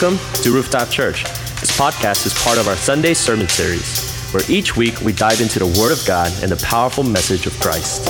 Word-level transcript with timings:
Welcome 0.00 0.42
to 0.42 0.52
Rooftop 0.52 0.90
Church. 0.90 1.24
This 1.58 1.76
podcast 1.76 2.24
is 2.24 2.32
part 2.44 2.56
of 2.56 2.68
our 2.68 2.76
Sunday 2.76 3.14
sermon 3.14 3.48
series, 3.48 4.30
where 4.30 4.44
each 4.48 4.76
week 4.76 5.00
we 5.00 5.12
dive 5.12 5.40
into 5.40 5.58
the 5.58 5.66
Word 5.66 5.90
of 5.90 6.00
God 6.06 6.32
and 6.40 6.52
the 6.52 6.64
powerful 6.64 7.02
message 7.02 7.46
of 7.48 7.58
Christ. 7.58 8.06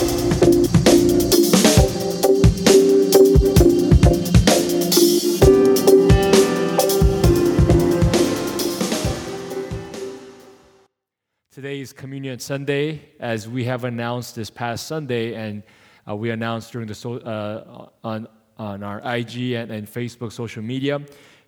Today 11.51 11.81
is 11.81 11.95
Communion 11.95 12.39
Sunday, 12.39 13.01
as 13.19 13.49
we 13.49 13.65
have 13.65 13.85
announced 13.85 14.35
this 14.35 14.51
past 14.51 14.87
Sunday, 14.87 15.33
and 15.33 15.63
uh, 16.07 16.15
we 16.15 16.29
announced 16.29 16.71
during 16.71 16.87
the 16.87 16.95
so, 16.95 17.15
uh, 17.15 17.89
on 18.05 18.29
on 18.59 18.83
our 18.83 18.99
IG 19.17 19.53
and, 19.53 19.71
and 19.71 19.87
Facebook 19.87 20.33
social 20.33 20.63
media. 20.63 21.01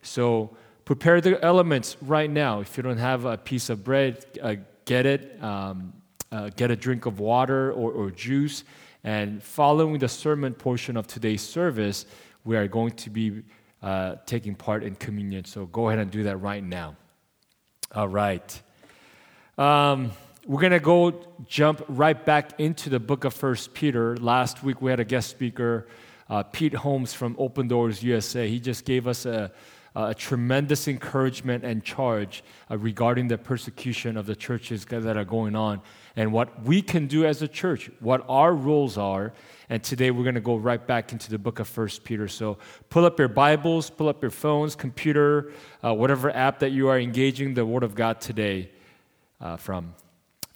So 0.02 0.56
prepare 0.84 1.20
the 1.20 1.42
elements 1.44 1.96
right 2.02 2.30
now. 2.30 2.60
If 2.60 2.76
you 2.76 2.82
don't 2.82 2.98
have 2.98 3.24
a 3.24 3.36
piece 3.36 3.70
of 3.70 3.84
bread, 3.84 4.24
uh, 4.42 4.56
get 4.84 5.06
it. 5.06 5.42
Um, 5.42 5.94
uh, 6.32 6.50
get 6.54 6.70
a 6.70 6.76
drink 6.76 7.06
of 7.06 7.18
water 7.18 7.72
or, 7.72 7.92
or 7.92 8.10
juice. 8.10 8.64
And 9.02 9.42
following 9.42 9.98
the 9.98 10.08
sermon 10.08 10.54
portion 10.54 10.96
of 10.96 11.06
today's 11.06 11.42
service, 11.42 12.06
we 12.44 12.56
are 12.56 12.68
going 12.68 12.92
to 12.92 13.10
be 13.10 13.42
uh, 13.82 14.16
taking 14.26 14.54
part 14.54 14.84
in 14.84 14.94
communion. 14.94 15.44
So 15.44 15.66
go 15.66 15.88
ahead 15.88 15.98
and 15.98 16.10
do 16.10 16.24
that 16.24 16.36
right 16.36 16.62
now. 16.62 16.96
All 17.94 18.08
right. 18.08 18.62
Um, 19.58 20.12
we're 20.46 20.60
going 20.60 20.72
to 20.72 20.80
go 20.80 21.22
jump 21.46 21.82
right 21.88 22.24
back 22.24 22.60
into 22.60 22.90
the 22.90 23.00
book 23.00 23.24
of 23.24 23.34
First 23.34 23.74
Peter. 23.74 24.16
Last 24.16 24.62
week 24.62 24.80
we 24.80 24.90
had 24.90 25.00
a 25.00 25.04
guest 25.04 25.30
speaker, 25.30 25.88
uh, 26.28 26.42
Pete 26.44 26.74
Holmes 26.74 27.12
from 27.12 27.34
Open 27.38 27.68
Doors 27.68 28.02
USA. 28.02 28.48
He 28.48 28.60
just 28.60 28.84
gave 28.84 29.06
us 29.06 29.26
a, 29.26 29.50
a 29.94 30.14
tremendous 30.14 30.86
encouragement 30.86 31.64
and 31.64 31.82
charge 31.82 32.44
uh, 32.70 32.78
regarding 32.78 33.28
the 33.28 33.36
persecution 33.36 34.16
of 34.16 34.26
the 34.26 34.36
churches 34.36 34.84
that 34.84 35.16
are 35.16 35.24
going 35.24 35.56
on 35.56 35.80
and 36.16 36.32
what 36.32 36.62
we 36.62 36.80
can 36.82 37.06
do 37.06 37.24
as 37.24 37.42
a 37.42 37.48
church, 37.48 37.90
what 38.00 38.24
our 38.28 38.54
roles 38.54 38.96
are. 38.96 39.32
And 39.68 39.82
today 39.82 40.10
we're 40.10 40.22
going 40.22 40.34
to 40.34 40.40
go 40.40 40.56
right 40.56 40.84
back 40.84 41.12
into 41.12 41.30
the 41.30 41.38
book 41.38 41.58
of 41.58 41.68
First 41.68 42.04
Peter. 42.04 42.28
So 42.28 42.58
pull 42.88 43.04
up 43.04 43.18
your 43.18 43.28
Bibles, 43.28 43.90
pull 43.90 44.08
up 44.08 44.22
your 44.22 44.30
phones, 44.30 44.74
computer, 44.74 45.52
uh, 45.84 45.94
whatever 45.94 46.30
app 46.30 46.60
that 46.60 46.70
you 46.70 46.88
are 46.88 46.98
engaging 46.98 47.54
the 47.54 47.66
Word 47.66 47.82
of 47.82 47.94
God 47.94 48.20
today 48.20 48.70
uh, 49.40 49.56
from. 49.56 49.94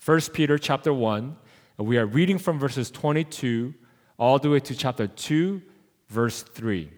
1 0.04 0.20
Peter 0.32 0.58
chapter 0.58 0.92
1, 0.92 1.36
we 1.78 1.98
are 1.98 2.06
reading 2.06 2.38
from 2.38 2.58
verses 2.58 2.90
22 2.90 3.74
all 4.18 4.38
the 4.38 4.50
way 4.50 4.60
to 4.60 4.74
chapter 4.74 5.06
2, 5.06 5.62
verse 6.08 6.42
3. 6.42 6.90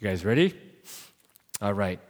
You 0.00 0.08
guys 0.08 0.24
ready? 0.24 0.54
All 1.60 1.74
right. 1.74 2.00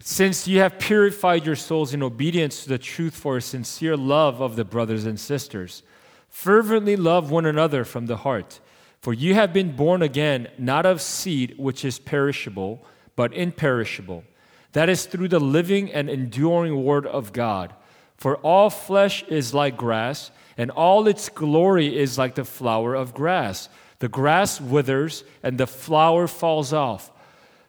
Since 0.00 0.48
you 0.48 0.58
have 0.58 0.78
purified 0.78 1.46
your 1.46 1.56
souls 1.56 1.94
in 1.94 2.02
obedience 2.02 2.64
to 2.64 2.68
the 2.68 2.78
truth 2.78 3.14
for 3.14 3.36
a 3.36 3.42
sincere 3.42 3.96
love 3.96 4.40
of 4.40 4.56
the 4.56 4.64
brothers 4.64 5.06
and 5.06 5.18
sisters, 5.18 5.82
fervently 6.28 6.96
love 6.96 7.30
one 7.30 7.46
another 7.46 7.84
from 7.84 8.06
the 8.06 8.18
heart. 8.18 8.60
For 9.00 9.14
you 9.14 9.34
have 9.34 9.52
been 9.52 9.76
born 9.76 10.02
again, 10.02 10.48
not 10.58 10.84
of 10.84 11.00
seed 11.00 11.54
which 11.56 11.84
is 11.84 11.98
perishable, 11.98 12.84
but 13.14 13.32
imperishable 13.32 14.24
that 14.72 14.88
is 14.88 15.06
through 15.06 15.28
the 15.28 15.40
living 15.40 15.92
and 15.92 16.10
enduring 16.10 16.84
Word 16.84 17.06
of 17.06 17.32
God. 17.32 17.74
For 18.16 18.36
all 18.38 18.70
flesh 18.70 19.22
is 19.24 19.54
like 19.54 19.76
grass, 19.76 20.30
and 20.56 20.70
all 20.70 21.06
its 21.06 21.28
glory 21.28 21.96
is 21.96 22.18
like 22.18 22.34
the 22.34 22.44
flower 22.44 22.94
of 22.94 23.14
grass. 23.14 23.68
The 24.00 24.08
grass 24.08 24.60
withers, 24.60 25.24
and 25.42 25.58
the 25.58 25.66
flower 25.66 26.26
falls 26.26 26.72
off. 26.72 27.10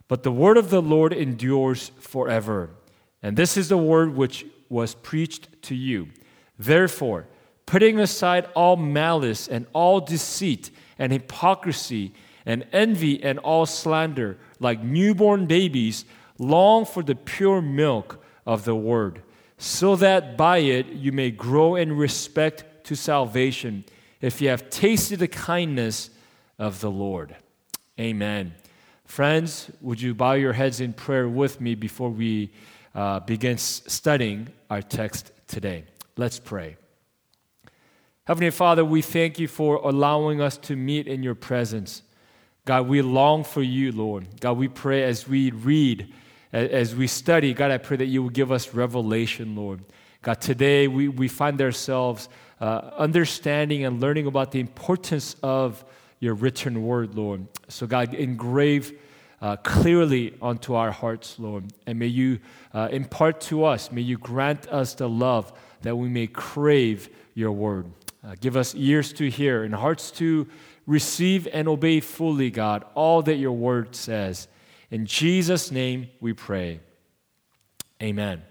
But 0.09 0.24
the 0.24 0.31
word 0.31 0.58
of 0.58 0.72
the 0.72 0.81
Lord 0.81 1.14
endures 1.14 1.92
forever. 2.00 2.72
And 3.24 3.38
this 3.38 3.56
is 3.56 3.70
the 3.70 3.78
word 3.78 4.16
which 4.16 4.46
was 4.68 4.96
preached 4.96 5.62
to 5.64 5.75
you. 5.75 6.09
Therefore, 6.58 7.28
putting 7.66 8.00
aside 8.00 8.50
all 8.56 8.75
malice 8.75 9.47
and 9.47 9.68
all 9.72 10.02
deceit 10.02 10.72
and 10.97 11.14
hypocrisy 11.14 12.12
and 12.46 12.66
envy 12.74 13.24
and 13.24 13.38
all 13.40 13.68
slander, 13.68 14.38
like 14.59 14.84
newborn 14.84 15.46
babies, 15.46 16.06
long 16.40 16.86
for 16.86 17.03
the 17.03 17.16
pure 17.16 17.62
milk 17.62 18.24
of 18.47 18.66
the 18.66 18.76
word, 18.76 19.22
so 19.59 19.96
that 19.96 20.36
by 20.36 20.58
it 20.58 20.88
you 20.88 21.12
may 21.12 21.30
grow 21.30 21.76
in 21.76 21.96
respect 21.96 22.84
to 22.86 22.96
salvation, 22.96 23.86
if 24.22 24.41
you 24.41 24.50
have 24.50 24.72
tasted 24.72 25.20
the 25.20 25.28
kindness 25.28 26.09
of 26.58 26.81
the 26.81 26.90
Lord. 26.90 27.36
Amen. 28.00 28.56
Friends, 29.09 29.72
would 29.81 30.00
you 30.00 30.14
bow 30.14 30.34
your 30.34 30.53
heads 30.53 30.80
in 30.80 30.94
prayer 30.94 31.28
with 31.28 31.59
me 31.59 31.74
before 31.74 32.12
we 32.12 32.52
uh, 32.94 33.20
begin 33.22 33.58
studying 33.58 34.50
our 34.70 34.84
text 34.84 35.31
today? 35.47 35.86
Let's 36.16 36.38
pray. 36.38 36.78
Heavenly 38.25 38.52
Father, 38.52 38.86
we 38.86 39.02
thank 39.02 39.40
you 39.40 39.47
for 39.47 39.78
allowing 39.78 40.42
us 40.42 40.58
to 40.58 40.75
meet 40.75 41.08
in 41.08 41.24
your 41.24 41.34
presence. 41.34 42.03
God, 42.66 42.88
we 42.88 43.02
long 43.02 43.44
for 43.44 43.64
you, 43.64 43.92
Lord. 43.92 44.28
God, 44.40 44.58
we 44.58 44.68
pray 44.68 45.03
as 45.03 45.28
we 45.28 45.50
read 45.50 46.14
as 46.53 46.96
we 46.96 47.08
study, 47.08 47.56
God, 47.56 47.72
I 47.72 47.80
pray 47.80 47.97
that 47.97 48.06
you 48.06 48.22
will 48.22 48.30
give 48.30 48.52
us 48.52 48.76
revelation, 48.76 49.56
Lord. 49.56 49.81
God, 50.22 50.40
today 50.40 50.88
we, 50.88 51.08
we 51.08 51.28
find 51.28 51.59
ourselves 51.62 52.30
uh, 52.62 52.91
understanding 52.96 53.86
and 53.86 54.00
learning 54.00 54.28
about 54.28 54.52
the 54.52 54.59
importance 54.59 55.36
of 55.41 55.84
your 56.19 56.34
written 56.34 56.84
word, 56.84 57.16
Lord. 57.16 57.47
So, 57.68 57.88
God, 57.88 58.13
engrave 58.13 58.97
uh, 59.41 59.56
clearly 59.57 60.35
onto 60.41 60.74
our 60.74 60.91
hearts, 60.91 61.40
Lord. 61.40 61.72
And 61.85 62.00
may 62.00 62.07
you 62.07 62.40
uh, 62.74 62.90
impart 62.91 63.41
to 63.41 63.63
us, 63.66 63.91
may 63.91 64.02
you 64.02 64.18
grant 64.18 64.68
us 64.68 64.94
the 64.94 65.08
love 65.08 65.53
that 65.81 65.96
we 65.96 66.09
may 66.09 66.28
crave 66.28 67.09
your 67.34 67.52
word. 67.52 67.85
Uh, 68.24 68.35
give 68.41 68.58
us 68.58 68.75
ears 68.75 69.13
to 69.13 69.29
hear 69.29 69.63
and 69.63 69.74
hearts 69.74 70.12
to 70.12 70.47
receive 70.85 71.47
and 71.53 71.68
obey 71.68 72.00
fully, 72.00 72.50
God, 72.50 72.84
all 72.96 73.22
that 73.22 73.35
your 73.35 73.53
word 73.53 73.96
says. 73.96 74.47
In 74.91 75.06
Jesus' 75.06 75.72
name 75.72 76.09
we 76.19 76.34
pray. 76.34 76.81
Amen. 78.02 78.41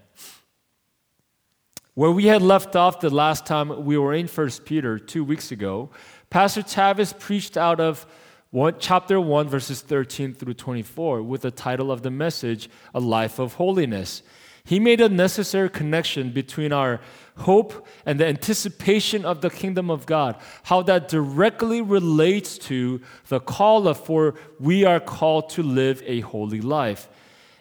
Where 1.94 2.12
we 2.12 2.26
had 2.26 2.42
left 2.42 2.76
off 2.76 3.00
the 3.00 3.10
last 3.10 3.44
time 3.44 3.84
we 3.84 3.98
were 3.98 4.14
in 4.14 4.28
1 4.28 4.50
Peter 4.64 5.00
two 5.00 5.24
weeks 5.24 5.50
ago, 5.50 5.90
Pastor 6.30 6.62
Tavis 6.62 7.18
preached 7.18 7.56
out 7.56 7.80
of 7.80 8.06
one, 8.50 8.74
chapter 8.78 9.18
1, 9.18 9.48
verses 9.48 9.80
13 9.80 10.34
through 10.34 10.54
24, 10.54 11.22
with 11.22 11.42
the 11.42 11.50
title 11.50 11.90
of 11.90 12.02
the 12.02 12.10
message, 12.10 12.68
A 12.94 13.00
Life 13.00 13.38
of 13.38 13.54
Holiness. 13.54 14.22
He 14.62 14.78
made 14.78 15.00
a 15.00 15.08
necessary 15.08 15.70
connection 15.70 16.30
between 16.30 16.70
our 16.70 17.00
hope 17.38 17.86
and 18.04 18.20
the 18.20 18.26
anticipation 18.26 19.24
of 19.24 19.40
the 19.40 19.48
kingdom 19.48 19.90
of 19.90 20.04
God, 20.04 20.36
how 20.64 20.82
that 20.82 21.08
directly 21.08 21.80
relates 21.80 22.58
to 22.58 23.00
the 23.28 23.40
call 23.40 23.88
of 23.88 23.98
for 24.04 24.34
we 24.60 24.84
are 24.84 25.00
called 25.00 25.48
to 25.50 25.62
live 25.62 26.02
a 26.04 26.20
holy 26.20 26.60
life. 26.60 27.08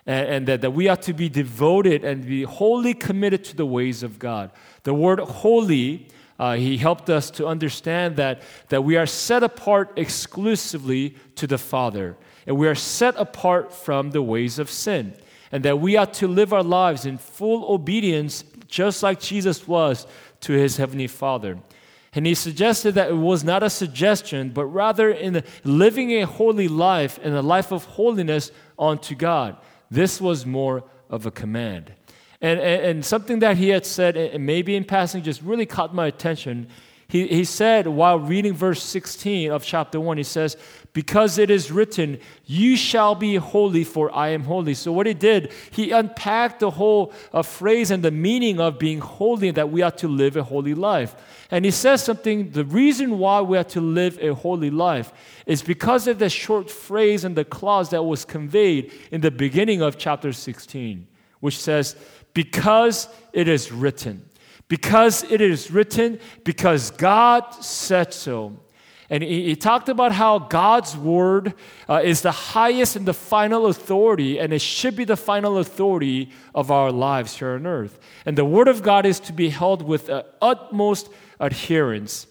And, 0.05 0.27
and 0.27 0.47
that, 0.47 0.61
that 0.61 0.71
we 0.71 0.89
are 0.89 0.97
to 0.97 1.13
be 1.13 1.29
devoted 1.29 2.03
and 2.03 2.25
be 2.25 2.43
wholly 2.43 2.93
committed 2.93 3.45
to 3.45 3.55
the 3.55 3.65
ways 3.65 4.03
of 4.03 4.19
God. 4.19 4.51
The 4.83 4.93
word 4.93 5.19
holy, 5.19 6.09
uh, 6.39 6.55
he 6.55 6.77
helped 6.77 7.09
us 7.09 7.31
to 7.31 7.47
understand 7.47 8.15
that, 8.17 8.41
that 8.69 8.83
we 8.83 8.95
are 8.95 9.05
set 9.05 9.43
apart 9.43 9.93
exclusively 9.95 11.15
to 11.35 11.47
the 11.47 11.57
Father, 11.57 12.15
and 12.45 12.57
we 12.57 12.67
are 12.67 12.75
set 12.75 13.15
apart 13.17 13.73
from 13.73 14.11
the 14.11 14.21
ways 14.21 14.59
of 14.59 14.69
sin 14.69 15.13
and 15.51 15.63
that 15.63 15.79
we 15.79 15.95
are 15.95 16.05
to 16.05 16.27
live 16.27 16.53
our 16.53 16.63
lives 16.63 17.05
in 17.05 17.17
full 17.17 17.73
obedience, 17.73 18.43
just 18.67 19.03
like 19.03 19.19
Jesus 19.19 19.67
was 19.67 20.07
to 20.41 20.53
his 20.53 20.77
heavenly 20.77 21.07
Father. 21.07 21.57
And 22.13 22.25
he 22.25 22.33
suggested 22.33 22.95
that 22.95 23.09
it 23.09 23.15
was 23.15 23.43
not 23.43 23.63
a 23.63 23.69
suggestion, 23.69 24.49
but 24.49 24.65
rather 24.65 25.09
in 25.11 25.43
living 25.63 26.11
a 26.11 26.25
holy 26.25 26.67
life 26.67 27.19
and 27.21 27.35
a 27.35 27.41
life 27.41 27.71
of 27.71 27.85
holiness 27.85 28.51
unto 28.77 29.15
God. 29.15 29.57
This 29.91 30.19
was 30.19 30.45
more 30.45 30.83
of 31.09 31.25
a 31.25 31.31
command. 31.31 31.93
And, 32.41 32.59
and, 32.59 32.81
and 32.83 33.05
something 33.05 33.39
that 33.39 33.57
he 33.57 33.69
had 33.69 33.85
said, 33.85 34.15
and 34.15 34.45
maybe 34.45 34.75
in 34.75 34.83
passing 34.83 35.23
just 35.23 35.41
really 35.41 35.65
caught 35.65 35.93
my 35.93 36.07
attention. 36.07 36.67
He, 37.09 37.25
he 37.27 37.45
said 37.45 37.87
while 37.87 38.19
reading 38.19 38.53
verse 38.53 38.83
16 38.83 39.49
of 39.51 39.63
chapter 39.63 39.99
1, 39.99 40.17
he 40.17 40.23
says, 40.23 40.57
because 40.97 41.37
it 41.37 41.51
is 41.51 41.71
written, 41.71 42.19
You 42.45 42.75
shall 42.75 43.13
be 43.13 43.35
holy, 43.35 43.83
for 43.83 44.13
I 44.15 44.29
am 44.29 44.43
holy. 44.43 44.73
So, 44.73 44.91
what 44.91 45.05
he 45.05 45.13
did, 45.13 45.53
he 45.69 45.91
unpacked 45.91 46.59
the 46.59 46.71
whole 46.71 47.13
uh, 47.31 47.43
phrase 47.43 47.91
and 47.91 48.03
the 48.03 48.09
meaning 48.09 48.59
of 48.59 48.79
being 48.79 48.99
holy, 48.99 49.51
that 49.51 49.69
we 49.69 49.83
are 49.83 49.91
to 49.91 50.07
live 50.07 50.35
a 50.35 50.43
holy 50.43 50.73
life. 50.73 51.15
And 51.51 51.63
he 51.63 51.71
says 51.71 52.03
something 52.03 52.49
the 52.49 52.65
reason 52.65 53.19
why 53.19 53.41
we 53.41 53.59
are 53.59 53.63
to 53.65 53.79
live 53.79 54.17
a 54.19 54.33
holy 54.33 54.71
life 54.71 55.13
is 55.45 55.61
because 55.61 56.07
of 56.07 56.17
the 56.17 56.29
short 56.29 56.69
phrase 56.69 57.23
and 57.23 57.35
the 57.35 57.45
clause 57.45 57.91
that 57.91 58.01
was 58.01 58.25
conveyed 58.25 58.91
in 59.11 59.21
the 59.21 59.29
beginning 59.29 59.83
of 59.83 59.99
chapter 59.99 60.33
16, 60.33 61.07
which 61.41 61.59
says, 61.59 61.95
Because 62.37 63.09
it 63.33 63.47
is 63.47 63.71
written. 63.71 64.29
Because 64.67 65.23
it 65.23 65.41
is 65.41 65.71
written, 65.71 66.19
because 66.43 66.91
God 66.91 67.51
said 67.63 68.13
so. 68.13 68.59
And 69.09 69.23
he, 69.23 69.45
he, 69.45 69.55
talked 69.55 69.89
about 69.89 70.11
how 70.11 70.37
God's 70.37 70.95
word 70.95 71.55
uh, 71.89 72.01
is 72.03 72.21
the 72.21 72.31
highest 72.31 72.95
and 72.95 73.07
the 73.07 73.13
final 73.15 73.65
authority, 73.65 74.37
and 74.37 74.53
it 74.53 74.61
should 74.61 74.95
be 74.95 75.03
the 75.03 75.17
final 75.17 75.57
authority 75.57 76.29
of 76.53 76.69
our 76.69 76.91
lives 76.91 77.39
here 77.39 77.55
on 77.55 77.65
earth. 77.65 77.97
And 78.23 78.37
the 78.37 78.45
word 78.45 78.67
of 78.67 78.83
God 78.83 79.07
is 79.07 79.19
to 79.21 79.33
be 79.33 79.49
held 79.49 79.81
with 79.81 80.07
uh, 80.07 80.21
utmost 80.39 81.09
adherence. 81.39 82.27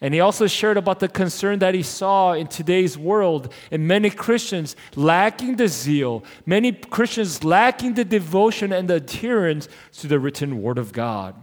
And 0.00 0.12
he 0.12 0.20
also 0.20 0.46
shared 0.46 0.76
about 0.76 1.00
the 1.00 1.08
concern 1.08 1.58
that 1.60 1.74
he 1.74 1.82
saw 1.82 2.34
in 2.34 2.48
today's 2.48 2.98
world 2.98 3.52
and 3.70 3.88
many 3.88 4.10
Christians 4.10 4.76
lacking 4.94 5.56
the 5.56 5.68
zeal, 5.68 6.22
many 6.44 6.72
Christians 6.72 7.42
lacking 7.42 7.94
the 7.94 8.04
devotion 8.04 8.72
and 8.72 8.88
the 8.88 8.96
adherence 8.96 9.68
to 9.94 10.06
the 10.06 10.18
written 10.18 10.60
word 10.60 10.76
of 10.76 10.92
God. 10.92 11.34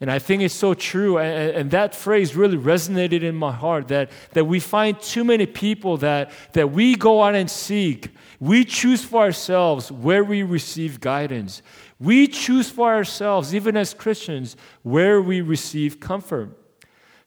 And 0.00 0.10
I 0.10 0.18
think 0.18 0.42
it's 0.42 0.54
so 0.54 0.74
true. 0.74 1.18
And, 1.18 1.70
that 1.70 1.94
phrase 1.94 2.34
really 2.34 2.58
resonated 2.58 3.22
in 3.22 3.34
my 3.34 3.52
heart 3.52 3.88
that, 3.88 4.10
that 4.32 4.44
we 4.46 4.58
find 4.58 5.00
too 5.00 5.24
many 5.24 5.46
people 5.46 5.98
that, 5.98 6.30
that 6.52 6.72
we 6.72 6.94
go 6.94 7.22
out 7.22 7.34
and 7.34 7.50
seek. 7.50 8.08
We 8.40 8.64
choose 8.64 9.04
for 9.04 9.22
ourselves 9.22 9.92
where 9.92 10.24
we 10.24 10.42
receive 10.42 11.00
guidance. 11.00 11.62
We 12.00 12.26
choose 12.26 12.68
for 12.70 12.92
ourselves, 12.92 13.54
even 13.54 13.76
as 13.76 13.94
Christians, 13.94 14.56
where 14.82 15.22
we 15.22 15.40
receive 15.40 16.00
comfort. 16.00 16.63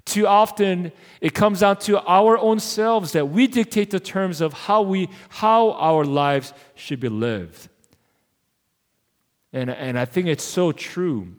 Too 0.08 0.26
often, 0.26 0.94
it 1.20 1.34
comes 1.34 1.60
down 1.60 1.80
to 1.80 2.00
our 2.06 2.38
own 2.38 2.62
selves 2.62 3.12
that 3.12 3.26
we 3.26 3.46
dictate 3.46 3.92
the 3.92 4.00
terms 4.00 4.40
of 4.40 4.54
how, 4.54 4.82
we, 4.82 5.10
how 5.28 5.72
our 5.74 6.06
lives 6.06 6.54
should 6.76 7.02
be 7.02 7.10
lived. 7.10 7.68
And, 9.52 9.70
and 9.70 10.00
I 10.00 10.06
think 10.06 10.28
it's 10.28 10.46
so 10.46 10.72
true. 10.72 11.36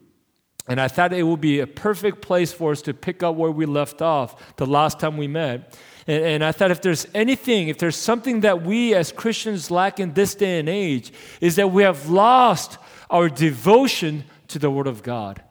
And 0.67 0.79
I 0.79 0.87
thought 0.87 1.13
it 1.13 1.23
would 1.23 1.41
be 1.41 1.61
a 1.61 1.65
perfect 1.65 2.21
place 2.21 2.53
for 2.53 2.71
us 2.71 2.83
to 2.83 2.93
pick 2.93 3.23
up 3.23 3.35
where 3.35 3.49
we 3.49 3.65
left 3.65 4.03
off 4.03 4.55
the 4.57 4.67
last 4.67 4.99
time 4.99 5.17
we 5.17 5.27
met. 5.27 5.75
And, 6.05 6.23
and, 6.23 6.43
I 6.45 6.51
thought 6.51 6.69
if 6.69 6.83
there's 6.83 7.07
anything, 7.15 7.69
if 7.69 7.79
there's 7.79 7.95
something 7.95 8.41
that 8.41 8.61
we 8.61 8.93
as 8.93 9.11
Christians 9.11 9.71
lack 9.71 9.99
in 9.99 10.13
this 10.13 10.35
day 10.35 10.59
and 10.59 10.69
age, 10.69 11.11
is 11.41 11.55
that 11.55 11.71
we 11.71 11.81
have 11.81 12.07
lost 12.07 12.77
our 13.09 13.29
devotion 13.29 14.25
to 14.49 14.59
the 14.59 14.69
Word 14.69 14.85
of 14.85 15.01
God. 15.01 15.41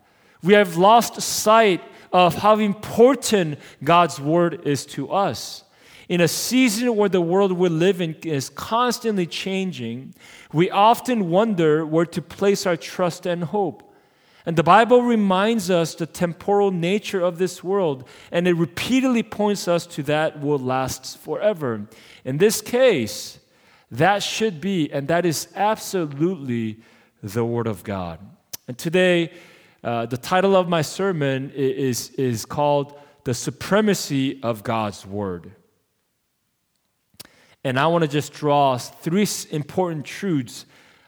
We 0.40 0.52
have 0.52 0.76
lost 0.76 1.20
sight 1.20 1.82
of 2.12 2.36
how 2.36 2.58
important 2.58 3.58
God's 3.82 4.20
Word 4.20 4.66
is 4.66 4.86
to 4.86 5.10
us. 5.10 5.64
In 6.08 6.22
a 6.22 6.28
season 6.28 6.96
where 6.96 7.10
the 7.10 7.20
world 7.20 7.52
we 7.52 7.68
live 7.68 8.00
in 8.00 8.14
is 8.22 8.48
constantly 8.48 9.26
changing, 9.26 10.14
we 10.52 10.70
often 10.70 11.28
wonder 11.28 11.84
where 11.84 12.06
to 12.06 12.22
place 12.22 12.64
our 12.64 12.76
trust 12.76 13.26
and 13.26 13.44
hope. 13.44 13.84
And 14.46 14.56
the 14.56 14.62
Bible 14.62 15.02
reminds 15.02 15.68
us 15.68 15.94
the 15.94 16.06
temporal 16.06 16.70
nature 16.70 17.20
of 17.20 17.36
this 17.36 17.62
world, 17.62 18.08
and 18.32 18.48
it 18.48 18.54
repeatedly 18.54 19.22
points 19.22 19.68
us 19.68 19.86
to 19.88 20.02
that 20.04 20.40
will 20.40 20.58
last 20.58 21.18
forever. 21.18 21.86
In 22.24 22.38
this 22.38 22.62
case, 22.62 23.38
that 23.90 24.22
should 24.22 24.58
be, 24.60 24.90
and 24.90 25.08
that 25.08 25.26
is 25.26 25.48
absolutely 25.54 26.78
the 27.22 27.44
Word 27.44 27.66
of 27.66 27.84
God. 27.84 28.20
And 28.66 28.78
today, 28.78 29.32
uh, 29.88 30.04
the 30.04 30.18
title 30.18 30.54
of 30.54 30.68
my 30.68 30.82
sermon 30.82 31.50
is, 31.56 32.10
is 32.10 32.44
called 32.44 33.00
The 33.24 33.32
Supremacy 33.32 34.38
of 34.42 34.62
God's 34.62 35.06
Word. 35.06 35.52
And 37.64 37.80
I 37.80 37.86
want 37.86 38.02
to 38.02 38.08
just 38.08 38.34
draw 38.34 38.76
three 38.76 39.26
important 39.50 40.04
truths 40.04 40.66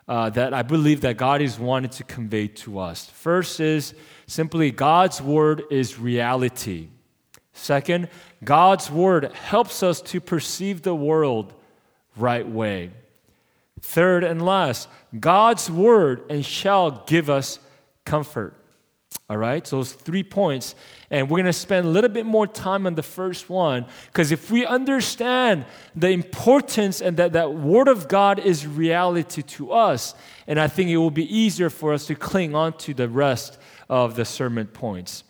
uh, 0.08 0.30
that 0.30 0.54
I 0.54 0.62
believe 0.62 1.02
that 1.02 1.18
God 1.18 1.42
is 1.42 1.58
wanting 1.58 1.90
to 1.90 2.04
convey 2.04 2.48
to 2.48 2.78
us. 2.78 3.04
First 3.04 3.60
is 3.60 3.92
simply 4.26 4.70
God's 4.70 5.20
word 5.20 5.62
is 5.70 5.98
reality. 5.98 6.88
Second, 7.52 8.08
God's 8.42 8.90
word 8.90 9.30
helps 9.34 9.82
us 9.82 10.00
to 10.00 10.22
perceive 10.22 10.80
the 10.80 10.94
world 10.94 11.52
right 12.16 12.48
way. 12.48 12.92
Third 13.82 14.24
and 14.24 14.40
last, 14.40 14.88
God's 15.18 15.70
word 15.70 16.22
and 16.30 16.46
shall 16.46 17.04
give 17.06 17.28
us 17.28 17.58
comfort. 18.06 18.56
All 19.28 19.36
right, 19.36 19.64
so 19.64 19.76
those 19.76 19.92
three 19.92 20.24
points. 20.24 20.74
And 21.10 21.30
we're 21.30 21.38
going 21.38 21.46
to 21.46 21.52
spend 21.52 21.86
a 21.86 21.90
little 21.90 22.10
bit 22.10 22.26
more 22.26 22.46
time 22.46 22.86
on 22.86 22.94
the 22.94 23.02
first 23.02 23.48
one 23.48 23.86
because 24.06 24.32
if 24.32 24.50
we 24.50 24.66
understand 24.66 25.66
the 25.94 26.10
importance 26.10 27.00
and 27.00 27.16
that 27.16 27.32
that 27.32 27.54
Word 27.54 27.88
of 27.88 28.08
God 28.08 28.38
is 28.40 28.66
reality 28.66 29.42
to 29.42 29.72
us, 29.72 30.14
and 30.46 30.60
I 30.60 30.68
think 30.68 30.90
it 30.90 30.96
will 30.96 31.10
be 31.10 31.32
easier 31.32 31.70
for 31.70 31.92
us 31.92 32.06
to 32.06 32.14
cling 32.14 32.54
on 32.54 32.76
to 32.78 32.94
the 32.94 33.08
rest 33.08 33.58
of 33.88 34.16
the 34.16 34.24
sermon 34.24 34.66
points. 34.66 35.24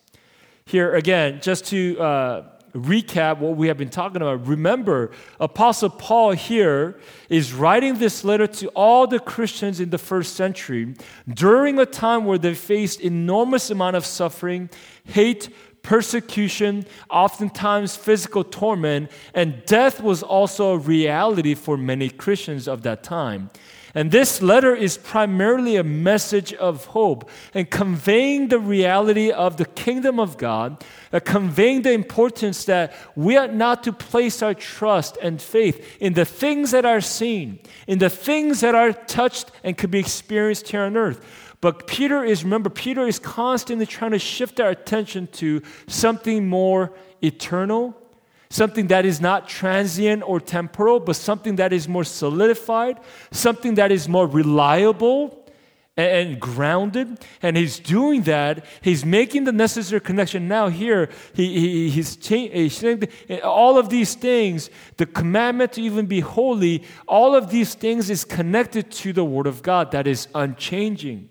Here 0.64 0.94
again, 0.94 1.40
just 1.42 1.66
to 1.66 2.00
uh, 2.00 2.42
recap 2.74 3.38
what 3.38 3.56
we 3.56 3.68
have 3.68 3.76
been 3.76 3.90
talking 3.90 4.22
about, 4.22 4.46
remember, 4.46 5.10
Apostle 5.38 5.90
Paul 5.90 6.32
here 6.32 6.98
is 7.28 7.52
writing 7.52 7.98
this 7.98 8.24
letter 8.24 8.46
to 8.46 8.68
all 8.68 9.06
the 9.06 9.18
Christians 9.18 9.80
in 9.80 9.90
the 9.90 9.98
first 9.98 10.36
century 10.36 10.94
during 11.28 11.78
a 11.78 11.86
time 11.86 12.24
where 12.24 12.38
they 12.38 12.54
faced 12.54 13.00
enormous 13.00 13.70
amount 13.70 13.96
of 13.96 14.06
suffering, 14.06 14.70
hate, 15.04 15.48
persecution, 15.82 16.84
oftentimes 17.08 17.96
physical 17.96 18.44
torment, 18.44 19.10
and 19.34 19.64
death 19.64 20.02
was 20.02 20.22
also 20.22 20.74
a 20.74 20.78
reality 20.78 21.54
for 21.54 21.76
many 21.76 22.08
Christians 22.08 22.68
of 22.68 22.82
that 22.82 23.02
time. 23.02 23.50
And 23.94 24.10
this 24.10 24.40
letter 24.40 24.74
is 24.74 24.96
primarily 24.96 25.76
a 25.76 25.82
message 25.82 26.52
of 26.54 26.86
hope 26.86 27.28
and 27.54 27.68
conveying 27.70 28.48
the 28.48 28.58
reality 28.58 29.32
of 29.32 29.56
the 29.56 29.64
kingdom 29.64 30.20
of 30.20 30.38
God, 30.38 30.84
uh, 31.12 31.20
conveying 31.20 31.82
the 31.82 31.92
importance 31.92 32.64
that 32.66 32.94
we 33.16 33.36
are 33.36 33.48
not 33.48 33.82
to 33.84 33.92
place 33.92 34.42
our 34.42 34.54
trust 34.54 35.18
and 35.20 35.42
faith 35.42 35.96
in 36.00 36.12
the 36.12 36.24
things 36.24 36.70
that 36.70 36.84
are 36.84 37.00
seen, 37.00 37.58
in 37.88 37.98
the 37.98 38.10
things 38.10 38.60
that 38.60 38.74
are 38.74 38.92
touched 38.92 39.50
and 39.64 39.76
could 39.76 39.90
be 39.90 39.98
experienced 39.98 40.68
here 40.68 40.82
on 40.82 40.96
earth. 40.96 41.24
But 41.60 41.86
Peter 41.86 42.24
is, 42.24 42.42
remember, 42.44 42.70
Peter 42.70 43.06
is 43.06 43.18
constantly 43.18 43.86
trying 43.86 44.12
to 44.12 44.18
shift 44.18 44.60
our 44.60 44.70
attention 44.70 45.26
to 45.32 45.62
something 45.88 46.48
more 46.48 46.92
eternal, 47.22 47.99
something 48.50 48.88
that 48.88 49.06
is 49.06 49.20
not 49.20 49.48
transient 49.48 50.22
or 50.26 50.40
temporal, 50.40 51.00
but 51.00 51.16
something 51.16 51.56
that 51.56 51.72
is 51.72 51.88
more 51.88 52.04
solidified, 52.04 52.98
something 53.30 53.76
that 53.76 53.92
is 53.92 54.08
more 54.08 54.26
reliable 54.26 55.36
and, 55.96 56.40
grounded. 56.40 57.18
And 57.42 57.56
he's 57.56 57.78
doing 57.78 58.22
that. 58.22 58.64
He's 58.80 59.04
making 59.04 59.44
the 59.44 59.52
necessary 59.52 60.00
connection. 60.00 60.48
Now, 60.48 60.68
here, 60.68 61.10
he, 61.34 61.60
he, 61.60 61.90
he's, 61.90 62.18
saying 62.74 63.08
eh, 63.28 63.38
all 63.38 63.78
of 63.78 63.88
these 63.88 64.14
things, 64.14 64.70
the 64.96 65.06
commandment 65.06 65.72
to 65.74 65.82
even 65.82 66.06
be 66.06 66.20
holy, 66.20 66.84
all 67.06 67.34
of 67.34 67.50
these 67.50 67.74
things 67.74 68.10
is 68.10 68.24
connected 68.24 68.90
to 68.90 69.12
the 69.12 69.24
Word 69.24 69.46
of 69.46 69.62
God 69.62 69.92
that 69.92 70.06
is 70.06 70.26
unchanging. 70.34 71.28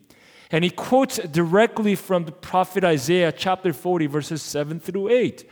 And 0.52 0.64
he 0.64 0.70
quotes 0.70 1.18
directly 1.18 1.96
from 1.96 2.26
the 2.26 2.32
prophet 2.32 2.84
Isaiah 2.84 3.32
chapter 3.32 3.74
40, 3.74 4.08
verses 4.08 4.42
7 4.42 4.80
through 4.80 5.10
8. 5.10 5.50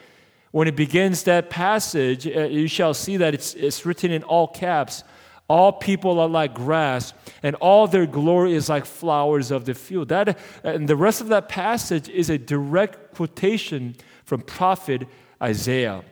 When 0.58 0.68
it 0.68 0.76
begins 0.76 1.22
that 1.26 1.52
passage, 1.52 2.26
uh, 2.26 2.46
you 2.46 2.68
shall 2.68 2.96
see 2.96 3.16
that 3.18 3.36
it's, 3.36 3.54
it's 3.54 3.86
written 3.86 4.10
in 4.10 4.24
all 4.24 4.48
caps. 4.48 5.04
All 5.48 5.72
people 5.72 6.20
are 6.20 6.28
like 6.28 6.56
grass, 6.56 7.14
and 7.44 7.56
all 7.58 7.86
their 7.86 8.08
glory 8.08 8.56
is 8.56 8.68
like 8.68 8.88
flowers 8.88 9.52
of 9.52 9.66
the 9.66 9.76
field. 9.76 10.10
That, 10.10 10.36
and 10.64 10.88
the 10.88 10.96
rest 10.96 11.22
of 11.22 11.28
that 11.28 11.48
passage 11.48 12.10
is 12.10 12.32
a 12.32 12.40
direct 12.40 13.14
quotation 13.14 13.98
from 14.26 14.42
prophet 14.42 15.08
Isaiah. 15.40 16.04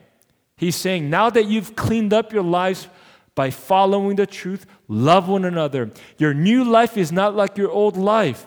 He's 0.56 0.76
saying, 0.76 1.10
Now 1.10 1.28
that 1.28 1.46
you've 1.46 1.74
cleaned 1.74 2.12
up 2.12 2.32
your 2.32 2.44
lives 2.44 2.86
by 3.34 3.50
following 3.50 4.14
the 4.14 4.28
truth, 4.28 4.64
love 4.86 5.28
one 5.28 5.44
another. 5.44 5.90
Your 6.18 6.34
new 6.34 6.62
life 6.62 6.96
is 6.96 7.10
not 7.10 7.34
like 7.34 7.58
your 7.58 7.72
old 7.72 7.96
life. 7.96 8.46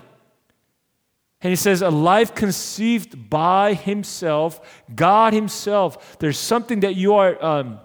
And 1.42 1.52
he 1.52 1.56
says, 1.56 1.82
a 1.82 1.90
life 1.90 2.36
conceived 2.36 3.30
by 3.30 3.74
himself, 3.74 4.84
God 4.94 5.34
himself. 5.34 6.18
There's 6.20 6.38
something 6.38 6.82
that 6.82 6.96
you 6.96 7.16
are, 7.16 7.42
um, 7.44 7.80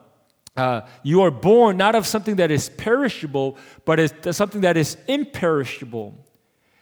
uh, 0.56 0.80
you 1.04 1.22
are 1.22 1.30
born 1.30 1.76
not 1.76 1.94
of 1.94 2.04
something 2.06 2.36
that 2.36 2.50
is 2.50 2.68
perishable, 2.68 3.56
but 3.84 4.00
is 4.00 4.12
something 4.32 4.62
that 4.62 4.76
is 4.76 4.96
imperishable. 5.06 6.18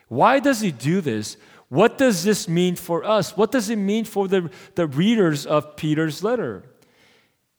Why 0.09 0.41
does 0.41 0.61
he 0.61 0.71
do 0.71 1.03
this? 1.03 1.37
What 1.69 1.99
does 1.99 2.25
this 2.25 2.49
mean 2.49 2.77
for 2.77 3.05
us? 3.05 3.37
What 3.37 3.53
does 3.53 3.69
it 3.69 3.77
mean 3.77 4.05
for 4.05 4.27
the, 4.29 4.51
the 4.75 4.87
readers 4.87 5.45
of 5.47 5.77
Peter's 5.77 6.25
letter? 6.25 6.65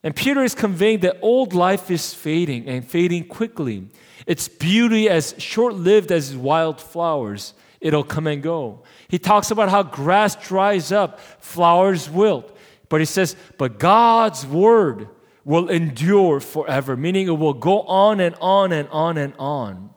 And 0.04 0.16
Peter 0.16 0.44
is 0.44 0.54
conveying 0.54 1.00
that 1.00 1.20
old 1.22 1.54
life 1.54 1.90
is 1.90 2.14
fading 2.14 2.68
and 2.68 2.86
fading 2.86 3.28
quickly. 3.28 3.90
Its 4.26 4.48
beauty 4.48 5.08
as 5.08 5.36
short 5.38 5.76
lived 5.76 6.12
as 6.12 6.36
wildflowers 6.36 7.54
it'll 7.84 8.04
come 8.04 8.26
and 8.28 8.42
go. 8.42 8.82
He 9.14 9.20
talks 9.20 9.52
about 9.52 9.70
how 9.70 9.84
grass 9.84 10.36
dries 10.36 10.92
up, 10.92 11.20
flowers 11.20 12.10
wilt. 12.10 12.58
But 12.90 13.00
he 13.00 13.06
says, 13.06 13.36
but 13.60 13.78
God's 13.78 14.44
word 14.44 15.08
will 15.46 15.70
endure 15.70 16.40
forever, 16.40 16.98
meaning 16.98 17.28
it 17.28 17.38
will 17.38 17.54
go 17.54 17.82
on 17.82 18.20
and 18.20 18.34
on 18.42 18.72
and 18.72 18.90
on 18.90 19.20
and 19.20 19.36
on. 19.38 19.92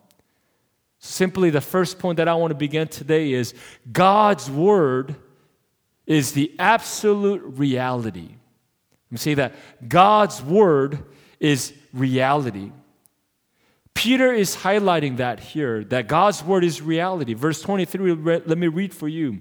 Simply, 0.98 1.48
the 1.48 1.62
first 1.62 1.98
point 1.98 2.18
that 2.18 2.28
I 2.28 2.34
want 2.34 2.50
to 2.50 2.56
begin 2.56 2.88
today 2.88 3.32
is 3.32 3.54
God's 3.90 4.50
word 4.50 5.16
is 6.04 6.32
the 6.32 6.54
absolute 6.58 7.40
reality. 7.42 8.28
Let 8.28 9.12
me 9.12 9.16
say 9.16 9.32
that 9.32 9.54
God's 9.88 10.42
word 10.42 11.02
is 11.40 11.72
reality. 11.94 12.70
Peter 13.96 14.30
is 14.30 14.56
highlighting 14.56 15.16
that 15.16 15.40
here, 15.40 15.82
that 15.84 16.06
God's 16.06 16.44
word 16.44 16.64
is 16.64 16.82
reality. 16.82 17.32
Verse 17.32 17.62
23, 17.62 18.12
let 18.12 18.58
me 18.58 18.68
read 18.68 18.92
for 18.92 19.08
you. 19.08 19.40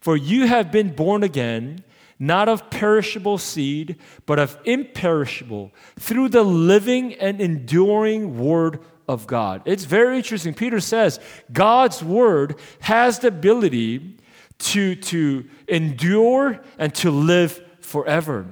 For 0.00 0.16
you 0.16 0.46
have 0.46 0.70
been 0.70 0.94
born 0.94 1.24
again, 1.24 1.82
not 2.16 2.48
of 2.48 2.70
perishable 2.70 3.36
seed, 3.36 3.96
but 4.24 4.38
of 4.38 4.56
imperishable, 4.64 5.72
through 5.98 6.28
the 6.28 6.44
living 6.44 7.14
and 7.14 7.40
enduring 7.40 8.38
word 8.38 8.78
of 9.08 9.26
God. 9.26 9.62
It's 9.64 9.84
very 9.84 10.18
interesting. 10.18 10.54
Peter 10.54 10.78
says 10.78 11.18
God's 11.52 12.02
word 12.02 12.60
has 12.80 13.18
the 13.18 13.28
ability 13.28 14.18
to, 14.58 14.94
to 14.94 15.44
endure 15.66 16.60
and 16.78 16.94
to 16.94 17.10
live 17.10 17.60
forever. 17.80 18.46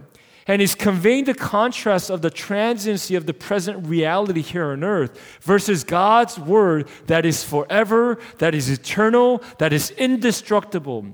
And 0.47 0.61
he's 0.61 0.75
conveying 0.75 1.25
the 1.25 1.35
contrast 1.35 2.11
of 2.11 2.21
the 2.21 2.31
transiency 2.31 3.15
of 3.15 3.25
the 3.25 3.33
present 3.33 3.87
reality 3.87 4.43
here 4.43 4.73
on 4.73 4.85
earth 4.85 5.19
versus 5.41 5.85
God's 5.85 6.39
word 6.39 6.89
that 7.07 7.25
is 7.25 7.43
forever, 7.43 8.19
that 8.39 8.55
is 8.55 8.69
eternal, 8.69 9.43
that 9.59 9.73
is 9.73 9.91
indestructible. 9.93 11.07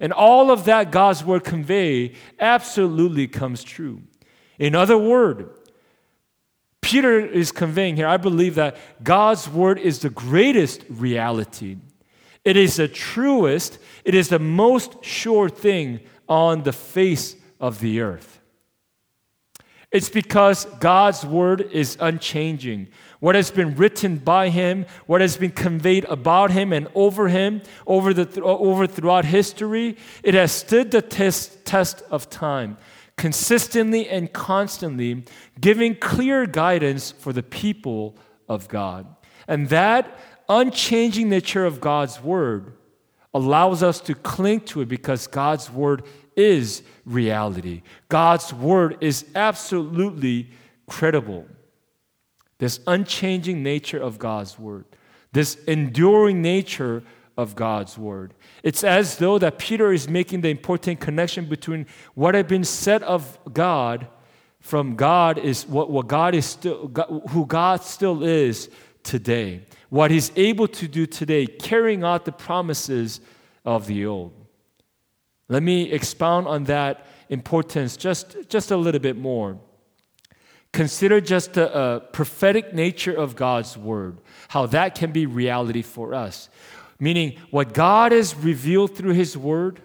And 0.00 0.12
all 0.12 0.50
of 0.50 0.64
that 0.64 0.90
God's 0.90 1.22
word 1.22 1.44
convey 1.44 2.14
absolutely 2.38 3.26
comes 3.26 3.62
true. 3.62 4.02
In 4.58 4.74
other 4.74 4.96
words, 4.96 5.50
Peter 6.80 7.20
is 7.20 7.52
conveying 7.52 7.96
here, 7.96 8.06
I 8.06 8.16
believe 8.16 8.54
that 8.54 8.78
God's 9.02 9.48
word 9.48 9.78
is 9.78 9.98
the 9.98 10.08
greatest 10.08 10.84
reality. 10.88 11.76
It 12.44 12.56
is 12.56 12.76
the 12.76 12.88
truest, 12.88 13.78
it 14.04 14.14
is 14.14 14.30
the 14.30 14.38
most 14.38 15.04
sure 15.04 15.50
thing 15.50 16.00
on 16.28 16.62
the 16.62 16.72
face 16.72 17.36
of 17.60 17.80
the 17.80 18.00
earth. 18.00 18.37
It's 19.90 20.10
because 20.10 20.66
God's 20.80 21.24
word 21.24 21.62
is 21.72 21.96
unchanging. 21.98 22.88
What 23.20 23.34
has 23.34 23.50
been 23.50 23.74
written 23.74 24.18
by 24.18 24.50
him, 24.50 24.84
what 25.06 25.22
has 25.22 25.38
been 25.38 25.50
conveyed 25.50 26.04
about 26.04 26.50
him 26.50 26.74
and 26.74 26.88
over 26.94 27.28
him 27.28 27.62
over, 27.86 28.12
the, 28.12 28.42
over 28.42 28.86
throughout 28.86 29.24
history, 29.24 29.96
it 30.22 30.34
has 30.34 30.52
stood 30.52 30.90
the 30.90 31.00
test, 31.00 31.64
test 31.64 32.02
of 32.10 32.28
time, 32.28 32.76
consistently 33.16 34.06
and 34.08 34.30
constantly 34.32 35.24
giving 35.58 35.94
clear 35.94 36.46
guidance 36.46 37.10
for 37.10 37.32
the 37.32 37.42
people 37.42 38.14
of 38.46 38.68
God. 38.68 39.06
And 39.48 39.70
that 39.70 40.18
unchanging 40.50 41.30
nature 41.30 41.64
of 41.64 41.80
God's 41.80 42.22
word 42.22 42.74
allows 43.32 43.82
us 43.82 44.00
to 44.02 44.14
cling 44.14 44.60
to 44.60 44.82
it 44.82 44.88
because 44.88 45.26
God's 45.26 45.70
word 45.70 46.04
is 46.38 46.82
reality. 47.04 47.82
God's 48.08 48.54
word 48.54 48.96
is 49.00 49.26
absolutely 49.34 50.50
credible. 50.86 51.46
This 52.58 52.80
unchanging 52.86 53.62
nature 53.62 54.00
of 54.00 54.18
God's 54.18 54.58
word, 54.58 54.84
this 55.32 55.56
enduring 55.64 56.40
nature 56.40 57.02
of 57.36 57.54
God's 57.54 57.98
word. 57.98 58.34
It's 58.62 58.82
as 58.82 59.16
though 59.18 59.38
that 59.38 59.58
Peter 59.58 59.92
is 59.92 60.08
making 60.08 60.40
the 60.40 60.48
important 60.48 61.00
connection 61.00 61.46
between 61.46 61.86
what 62.14 62.34
had 62.34 62.48
been 62.48 62.64
said 62.64 63.02
of 63.02 63.38
God 63.52 64.08
from 64.60 64.96
God 64.96 65.38
is 65.38 65.66
what, 65.66 65.90
what 65.90 66.08
God 66.08 66.34
is 66.34 66.44
still 66.46 66.88
who 67.30 67.46
God 67.46 67.82
still 67.82 68.24
is 68.24 68.68
today. 69.02 69.62
What 69.88 70.10
he's 70.10 70.32
able 70.36 70.68
to 70.68 70.88
do 70.88 71.06
today, 71.06 71.46
carrying 71.46 72.02
out 72.02 72.24
the 72.24 72.32
promises 72.32 73.20
of 73.64 73.86
the 73.86 74.04
old. 74.06 74.37
Let 75.48 75.62
me 75.62 75.90
expound 75.90 76.46
on 76.46 76.64
that 76.64 77.06
importance 77.28 77.96
just, 77.96 78.36
just 78.48 78.70
a 78.70 78.76
little 78.76 79.00
bit 79.00 79.16
more. 79.16 79.58
Consider 80.72 81.20
just 81.20 81.54
the 81.54 81.74
uh, 81.74 81.98
prophetic 82.00 82.74
nature 82.74 83.14
of 83.14 83.34
God's 83.34 83.76
word, 83.76 84.20
how 84.48 84.66
that 84.66 84.94
can 84.94 85.12
be 85.12 85.26
reality 85.26 85.82
for 85.82 86.14
us. 86.14 86.48
Meaning, 87.00 87.38
what 87.50 87.72
God 87.72 88.12
has 88.12 88.34
revealed 88.34 88.96
through 88.96 89.14
his 89.14 89.36
word, 89.36 89.80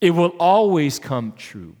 it 0.00 0.10
will 0.10 0.34
always 0.38 0.98
come 0.98 1.32
true. 1.36 1.76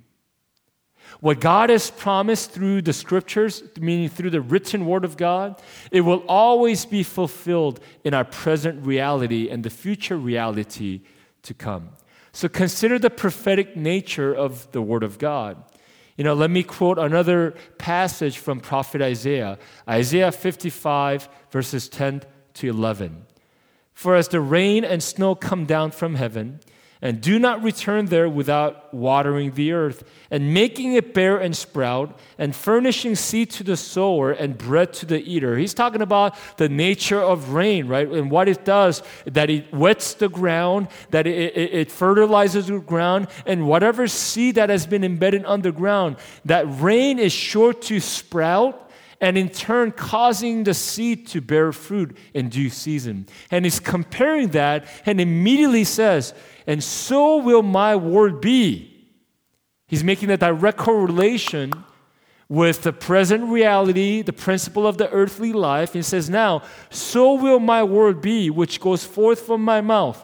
What 1.20 1.40
God 1.40 1.70
has 1.70 1.90
promised 1.90 2.50
through 2.50 2.82
the 2.82 2.92
scriptures, 2.92 3.62
meaning 3.80 4.08
through 4.08 4.30
the 4.30 4.40
written 4.40 4.84
word 4.86 5.04
of 5.04 5.16
God, 5.16 5.60
it 5.90 6.02
will 6.02 6.22
always 6.28 6.84
be 6.84 7.02
fulfilled 7.02 7.80
in 8.04 8.14
our 8.14 8.24
present 8.24 8.84
reality 8.86 9.48
and 9.48 9.64
the 9.64 9.70
future 9.70 10.16
reality 10.16 11.00
to 11.42 11.54
come. 11.54 11.90
So 12.34 12.48
consider 12.48 12.98
the 12.98 13.10
prophetic 13.10 13.76
nature 13.76 14.34
of 14.34 14.70
the 14.72 14.82
Word 14.82 15.04
of 15.04 15.18
God. 15.18 15.56
You 16.16 16.24
know, 16.24 16.34
let 16.34 16.50
me 16.50 16.64
quote 16.64 16.98
another 16.98 17.54
passage 17.78 18.38
from 18.38 18.58
prophet 18.58 19.00
Isaiah, 19.00 19.56
Isaiah 19.88 20.32
55, 20.32 21.28
verses 21.52 21.88
10 21.88 22.22
to 22.54 22.68
11. 22.68 23.26
For 23.92 24.16
as 24.16 24.26
the 24.26 24.40
rain 24.40 24.84
and 24.84 25.00
snow 25.00 25.36
come 25.36 25.64
down 25.64 25.92
from 25.92 26.16
heaven, 26.16 26.58
and 27.02 27.20
do 27.20 27.38
not 27.38 27.62
return 27.62 28.06
there 28.06 28.28
without 28.28 28.92
watering 28.94 29.52
the 29.52 29.72
earth, 29.72 30.04
and 30.30 30.54
making 30.54 30.94
it 30.94 31.12
bear 31.12 31.36
and 31.36 31.56
sprout, 31.56 32.18
and 32.38 32.54
furnishing 32.54 33.14
seed 33.14 33.50
to 33.50 33.62
the 33.62 33.76
sower 33.76 34.30
and 34.32 34.56
bread 34.56 34.92
to 34.92 35.06
the 35.06 35.20
eater. 35.22 35.58
He's 35.58 35.74
talking 35.74 36.02
about 36.02 36.36
the 36.56 36.68
nature 36.68 37.20
of 37.20 37.50
rain, 37.50 37.88
right? 37.88 38.08
And 38.08 38.30
what 38.30 38.48
it 38.48 38.64
does, 38.64 39.02
that 39.26 39.50
it 39.50 39.72
wets 39.72 40.14
the 40.14 40.28
ground, 40.28 40.88
that 41.10 41.26
it, 41.26 41.56
it, 41.56 41.74
it 41.74 41.92
fertilizes 41.92 42.68
the 42.68 42.78
ground, 42.78 43.28
and 43.46 43.68
whatever 43.68 44.06
seed 44.08 44.54
that 44.54 44.70
has 44.70 44.86
been 44.86 45.04
embedded 45.04 45.44
underground, 45.44 46.16
that 46.44 46.64
rain 46.80 47.18
is 47.18 47.32
sure 47.32 47.72
to 47.72 48.00
sprout 48.00 48.83
and 49.24 49.38
in 49.38 49.48
turn 49.48 49.90
causing 49.90 50.64
the 50.64 50.74
seed 50.74 51.26
to 51.26 51.40
bear 51.40 51.72
fruit 51.72 52.14
in 52.34 52.50
due 52.50 52.68
season. 52.68 53.26
And 53.50 53.64
he's 53.64 53.80
comparing 53.80 54.48
that 54.48 54.86
and 55.06 55.18
immediately 55.18 55.84
says, 55.84 56.34
and 56.66 56.84
so 56.84 57.38
will 57.38 57.62
my 57.62 57.96
word 57.96 58.42
be. 58.42 59.08
He's 59.86 60.04
making 60.04 60.28
a 60.28 60.36
direct 60.36 60.76
correlation 60.76 61.72
with 62.50 62.82
the 62.82 62.92
present 62.92 63.44
reality, 63.44 64.20
the 64.20 64.34
principle 64.34 64.86
of 64.86 64.98
the 64.98 65.08
earthly 65.10 65.54
life. 65.54 65.94
He 65.94 66.02
says, 66.02 66.28
Now, 66.28 66.62
so 66.90 67.32
will 67.32 67.60
my 67.60 67.82
word 67.82 68.20
be, 68.20 68.50
which 68.50 68.78
goes 68.78 69.04
forth 69.04 69.40
from 69.40 69.64
my 69.64 69.80
mouth. 69.80 70.22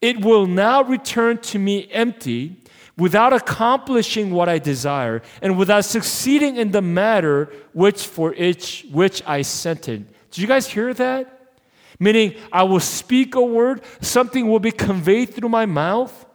It 0.00 0.24
will 0.24 0.46
now 0.46 0.84
return 0.84 1.38
to 1.38 1.58
me 1.58 1.88
empty, 1.90 2.61
without 2.96 3.32
accomplishing 3.32 4.30
what 4.30 4.48
I 4.48 4.58
desire, 4.58 5.22
and 5.40 5.56
without 5.56 5.84
succeeding 5.84 6.56
in 6.56 6.72
the 6.72 6.82
matter 6.82 7.50
which 7.72 8.06
for 8.06 8.32
which, 8.32 8.86
which 8.90 9.22
I 9.26 9.42
sent 9.42 9.88
it. 9.88 10.02
Did 10.30 10.40
you 10.40 10.46
guys 10.46 10.66
hear 10.66 10.92
that? 10.94 11.56
Meaning, 11.98 12.34
I 12.50 12.64
will 12.64 12.80
speak 12.80 13.34
a 13.34 13.42
word, 13.42 13.82
something 14.00 14.48
will 14.48 14.60
be 14.60 14.72
conveyed 14.72 15.34
through 15.34 15.48
my 15.48 15.66
mouth, 15.66 16.26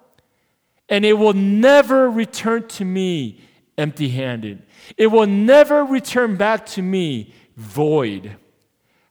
and 0.89 1.05
it 1.05 1.13
will 1.13 1.33
never 1.33 2.09
return 2.09 2.67
to 2.69 2.85
me 2.85 3.41
empty 3.77 4.09
handed. 4.09 4.63
It 4.95 5.07
will 5.07 5.27
never 5.27 5.83
return 5.83 6.37
back 6.37 6.65
to 6.67 6.81
me 6.81 7.33
void. 7.55 8.35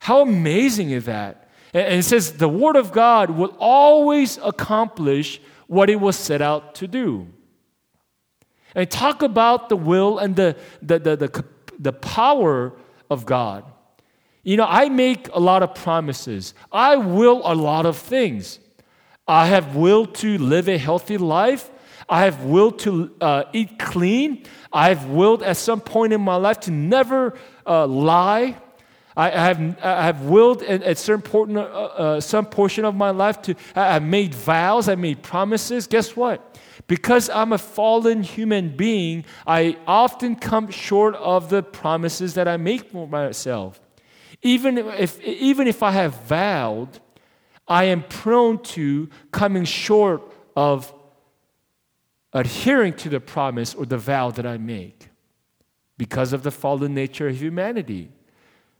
How 0.00 0.22
amazing 0.22 0.90
is 0.90 1.04
that? 1.04 1.48
And 1.74 1.98
it 1.98 2.04
says 2.04 2.34
the 2.34 2.48
Word 2.48 2.76
of 2.76 2.92
God 2.92 3.30
will 3.30 3.54
always 3.58 4.38
accomplish 4.38 5.40
what 5.66 5.90
it 5.90 6.00
was 6.00 6.16
set 6.16 6.40
out 6.40 6.76
to 6.76 6.86
do. 6.86 7.28
And 8.76 8.88
talk 8.88 9.22
about 9.22 9.70
the 9.70 9.76
will 9.76 10.18
and 10.18 10.36
the, 10.36 10.54
the, 10.80 11.00
the, 11.00 11.16
the, 11.16 11.44
the 11.78 11.92
power 11.92 12.72
of 13.10 13.26
God. 13.26 13.64
You 14.44 14.56
know, 14.56 14.66
I 14.68 14.88
make 14.90 15.28
a 15.32 15.40
lot 15.40 15.64
of 15.64 15.74
promises. 15.74 16.54
I 16.70 16.94
will 16.96 17.40
a 17.44 17.54
lot 17.54 17.86
of 17.86 17.96
things. 17.96 18.60
I 19.26 19.46
have 19.46 19.74
will 19.74 20.06
to 20.06 20.38
live 20.38 20.68
a 20.68 20.78
healthy 20.78 21.18
life. 21.18 21.70
I 22.08 22.24
have 22.26 22.44
will 22.44 22.70
to 22.70 23.10
uh, 23.20 23.44
eat 23.52 23.78
clean. 23.78 24.44
I 24.72 24.90
have 24.90 25.06
willed 25.06 25.42
at 25.42 25.56
some 25.56 25.80
point 25.80 26.12
in 26.12 26.20
my 26.20 26.36
life 26.36 26.60
to 26.60 26.70
never 26.70 27.36
uh, 27.66 27.86
lie. 27.86 28.56
I 29.16 29.30
have, 29.30 29.58
I 29.82 30.02
have 30.04 30.22
willed 30.22 30.62
at, 30.62 30.98
certain 30.98 31.22
portion, 31.22 31.56
uh, 31.56 31.62
uh, 31.62 32.20
some 32.20 32.44
portion 32.44 32.84
of 32.84 32.94
my 32.94 33.10
life 33.10 33.40
to, 33.42 33.54
I 33.74 33.94
have 33.94 34.02
made 34.02 34.34
vows, 34.34 34.90
I 34.90 34.94
made 34.94 35.22
promises. 35.22 35.86
Guess 35.86 36.14
what? 36.14 36.58
Because 36.86 37.28
I'm 37.30 37.52
a 37.52 37.58
fallen 37.58 38.22
human 38.22 38.76
being, 38.76 39.24
I 39.46 39.76
often 39.86 40.36
come 40.36 40.70
short 40.70 41.14
of 41.16 41.50
the 41.50 41.62
promises 41.62 42.34
that 42.34 42.46
I 42.46 42.56
make 42.56 42.90
for 42.90 43.08
myself. 43.08 43.80
Even 44.42 44.78
if, 44.78 45.20
even 45.22 45.66
if 45.66 45.82
I 45.82 45.90
have 45.90 46.14
vowed, 46.22 47.00
I 47.66 47.84
am 47.84 48.04
prone 48.04 48.62
to 48.62 49.08
coming 49.32 49.64
short 49.64 50.22
of 50.54 50.92
adhering 52.32 52.92
to 52.94 53.08
the 53.08 53.18
promise 53.18 53.74
or 53.74 53.86
the 53.86 53.98
vow 53.98 54.30
that 54.30 54.46
I 54.46 54.58
make 54.58 55.08
because 55.98 56.32
of 56.32 56.42
the 56.42 56.50
fallen 56.50 56.94
nature 56.94 57.28
of 57.28 57.40
humanity. 57.40 58.10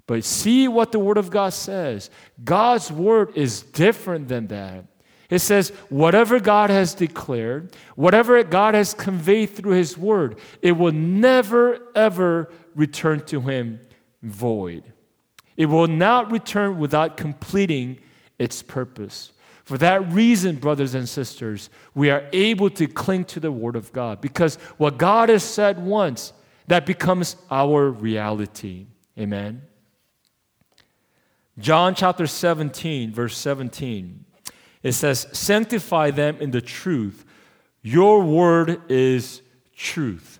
But 0.06 0.22
see 0.22 0.68
what 0.68 0.92
the 0.92 1.00
Word 1.00 1.18
of 1.18 1.30
God 1.30 1.52
says. 1.52 2.10
God's 2.44 2.92
Word 2.92 3.32
is 3.34 3.62
different 3.62 4.28
than 4.28 4.46
that. 4.48 4.84
It 5.28 5.40
says, 5.40 5.70
whatever 5.88 6.38
God 6.38 6.70
has 6.70 6.94
declared, 6.94 7.74
whatever 7.96 8.42
God 8.44 8.74
has 8.74 8.94
conveyed 8.94 9.50
through 9.50 9.72
His 9.72 9.98
word, 9.98 10.38
it 10.62 10.72
will 10.72 10.92
never, 10.92 11.80
ever 11.94 12.52
return 12.74 13.20
to 13.26 13.40
Him 13.40 13.80
void. 14.22 14.92
It 15.56 15.66
will 15.66 15.88
not 15.88 16.30
return 16.30 16.78
without 16.78 17.16
completing 17.16 17.98
its 18.38 18.62
purpose. 18.62 19.32
For 19.64 19.78
that 19.78 20.12
reason, 20.12 20.56
brothers 20.56 20.94
and 20.94 21.08
sisters, 21.08 21.70
we 21.94 22.10
are 22.10 22.24
able 22.32 22.70
to 22.70 22.86
cling 22.86 23.24
to 23.24 23.40
the 23.40 23.50
Word 23.50 23.74
of 23.74 23.92
God 23.92 24.20
because 24.20 24.56
what 24.76 24.96
God 24.96 25.28
has 25.28 25.42
said 25.42 25.84
once, 25.84 26.32
that 26.68 26.86
becomes 26.86 27.36
our 27.50 27.90
reality. 27.90 28.86
Amen. 29.18 29.62
John 31.58 31.94
chapter 31.94 32.26
17, 32.26 33.12
verse 33.12 33.36
17. 33.36 34.25
It 34.86 34.92
says, 34.92 35.26
Sanctify 35.32 36.12
them 36.12 36.36
in 36.40 36.52
the 36.52 36.60
truth. 36.60 37.24
Your 37.82 38.22
word 38.22 38.80
is 38.88 39.42
truth. 39.76 40.38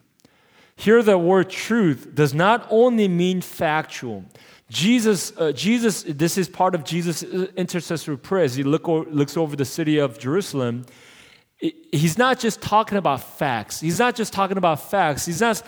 Here, 0.76 1.02
the 1.02 1.18
word 1.18 1.50
truth 1.50 2.14
does 2.14 2.32
not 2.32 2.64
only 2.70 3.08
mean 3.08 3.40
factual. 3.40 4.24
Jesus, 4.68 5.32
uh, 5.36 5.50
Jesus, 5.50 6.04
this 6.04 6.38
is 6.38 6.48
part 6.48 6.76
of 6.76 6.84
Jesus' 6.84 7.24
intercessory 7.56 8.16
prayer 8.18 8.44
as 8.44 8.54
he 8.54 8.62
look 8.62 8.86
looks 8.86 9.36
over 9.36 9.56
the 9.56 9.64
city 9.64 9.98
of 9.98 10.16
Jerusalem. 10.18 10.86
He's 11.58 12.16
not 12.16 12.38
just 12.38 12.60
talking 12.60 12.98
about 12.98 13.22
facts. 13.22 13.80
He's 13.80 13.98
not 13.98 14.14
just 14.14 14.32
talking 14.32 14.58
about 14.58 14.90
facts. 14.90 15.26
He's 15.26 15.40
not 15.40 15.60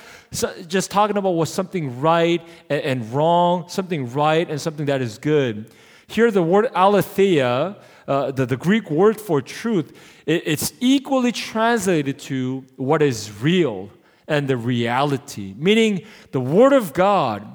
just 0.69 0.91
talking 0.91 1.17
about 1.17 1.31
what's 1.31 1.51
something 1.51 2.01
right 2.01 2.43
and, 2.69 2.83
and 2.83 3.13
wrong, 3.13 3.69
something 3.69 4.13
right 4.13 4.49
and 4.49 4.61
something 4.61 4.87
that 4.87 5.01
is 5.01 5.19
good. 5.19 5.69
Here, 6.07 6.31
the 6.31 6.43
word 6.43 6.69
aletheia, 6.75 7.77
uh, 8.09 8.31
the, 8.31 8.47
the 8.47 8.57
Greek 8.57 8.91
word 8.91 9.21
for 9.21 9.43
truth, 9.43 9.93
it, 10.27 10.43
it's 10.47 10.73
equally 10.81 11.31
translated 11.31 12.19
to 12.19 12.65
what 12.77 13.03
is 13.03 13.31
real 13.41 13.91
and 14.27 14.49
the 14.49 14.57
reality, 14.57 15.55
meaning 15.57 16.05
the 16.33 16.41
Word 16.41 16.73
of 16.73 16.93
God, 16.93 17.47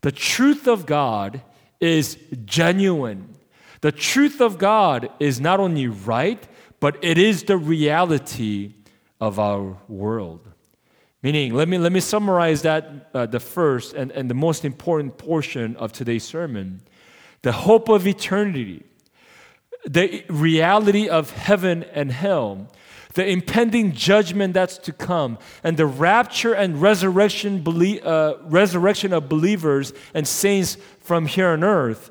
the 0.00 0.12
truth 0.12 0.66
of 0.66 0.86
God 0.86 1.42
is 1.80 2.16
genuine. 2.44 3.34
The 3.80 3.92
truth 3.92 4.40
of 4.40 4.58
God 4.58 5.10
is 5.20 5.40
not 5.40 5.60
only 5.60 5.86
right, 5.86 6.46
but 6.80 6.96
it 7.02 7.18
is 7.18 7.44
the 7.44 7.56
reality 7.56 8.74
of 9.20 9.38
our 9.38 9.76
world. 9.88 10.48
Meaning, 11.22 11.54
let 11.54 11.68
me, 11.68 11.78
let 11.78 11.92
me 11.92 12.00
summarize 12.00 12.62
that, 12.62 13.10
uh, 13.12 13.26
the 13.26 13.40
first 13.40 13.92
and, 13.94 14.12
and 14.12 14.30
the 14.30 14.34
most 14.34 14.64
important 14.64 15.18
portion 15.18 15.76
of 15.76 15.92
today's 15.92 16.24
sermon. 16.24 16.80
The 17.42 17.52
hope 17.52 17.88
of 17.88 18.06
eternity 18.06 18.84
the 19.86 20.24
reality 20.28 21.08
of 21.08 21.30
heaven 21.30 21.84
and 21.92 22.12
hell, 22.12 22.68
the 23.14 23.26
impending 23.26 23.92
judgment 23.92 24.54
that's 24.54 24.78
to 24.78 24.92
come, 24.92 25.38
and 25.62 25.76
the 25.76 25.86
rapture 25.86 26.52
and 26.52 26.80
resurrection, 26.80 27.64
uh, 28.02 28.34
resurrection 28.42 29.12
of 29.12 29.28
believers 29.28 29.92
and 30.14 30.26
saints 30.26 30.76
from 31.00 31.26
here 31.26 31.48
on 31.48 31.64
earth, 31.64 32.10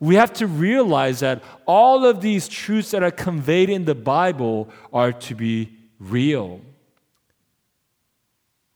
we 0.00 0.16
have 0.16 0.32
to 0.32 0.46
realize 0.46 1.20
that 1.20 1.42
all 1.64 2.04
of 2.04 2.20
these 2.20 2.48
truths 2.48 2.90
that 2.90 3.04
are 3.04 3.10
conveyed 3.12 3.70
in 3.70 3.84
the 3.84 3.94
Bible 3.94 4.68
are 4.92 5.12
to 5.12 5.34
be 5.34 5.76
real. 6.00 6.60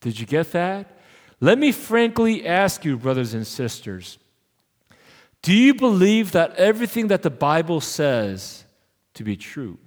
Did 0.00 0.20
you 0.20 0.26
get 0.26 0.52
that? 0.52 0.86
Let 1.40 1.58
me 1.58 1.72
frankly 1.72 2.46
ask 2.46 2.84
you, 2.84 2.96
brothers 2.96 3.34
and 3.34 3.44
sisters 3.46 4.18
do 5.42 5.52
you 5.52 5.74
believe 5.74 6.32
that 6.32 6.54
everything 6.56 7.08
that 7.08 7.22
the 7.22 7.30
Bible 7.30 7.80
says 7.80 8.64
to 9.14 9.24
be 9.24 9.36
true? 9.36 9.78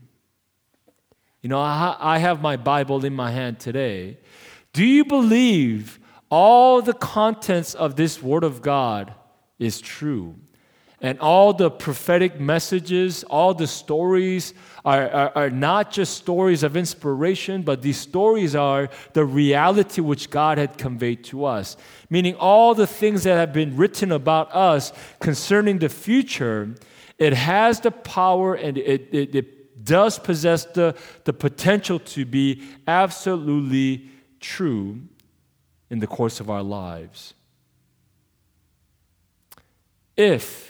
You 1.41 1.49
know, 1.49 1.59
I 1.59 2.17
have 2.17 2.41
my 2.41 2.57
Bible 2.57 3.03
in 3.05 3.13
my 3.13 3.31
hand 3.31 3.59
today. 3.59 4.17
Do 4.73 4.85
you 4.85 5.05
believe 5.05 5.99
all 6.29 6.81
the 6.81 6.93
contents 6.93 7.73
of 7.73 7.95
this 7.95 8.21
Word 8.21 8.43
of 8.43 8.61
God 8.61 9.13
is 9.57 9.81
true? 9.81 10.35
And 11.01 11.17
all 11.19 11.53
the 11.53 11.71
prophetic 11.71 12.39
messages, 12.41 13.23
all 13.23 13.53
the 13.53 13.67
stories 13.67 14.53
are, 14.83 15.09
are, 15.09 15.31
are, 15.35 15.49
not 15.49 15.91
just 15.91 16.17
stories 16.17 16.61
of 16.61 16.75
inspiration, 16.75 17.61
but 17.61 17.81
these 17.81 17.97
stories 17.97 18.53
are 18.53 18.89
the 19.13 19.23
reality 19.23 20.01
which 20.01 20.29
God 20.29 20.57
had 20.57 20.77
conveyed 20.77 21.23
to 21.25 21.45
us. 21.45 21.77
Meaning, 22.09 22.35
all 22.35 22.75
the 22.75 22.87
things 22.87 23.23
that 23.23 23.35
have 23.35 23.53
been 23.53 23.77
written 23.77 24.11
about 24.11 24.53
us 24.53 24.91
concerning 25.21 25.79
the 25.79 25.87
future, 25.87 26.75
it 27.17 27.33
has 27.33 27.79
the 27.79 27.91
power 27.91 28.55
and 28.55 28.77
it, 28.77 29.07
it, 29.13 29.35
it 29.35 29.85
does 29.85 30.19
possess 30.19 30.65
the, 30.65 30.95
the 31.23 31.33
potential 31.33 31.99
to 31.99 32.25
be 32.25 32.61
absolutely 32.87 34.09
true 34.41 34.99
in 35.89 35.99
the 35.99 36.07
course 36.07 36.41
of 36.41 36.49
our 36.49 36.63
lives. 36.63 37.33
If 40.17 40.68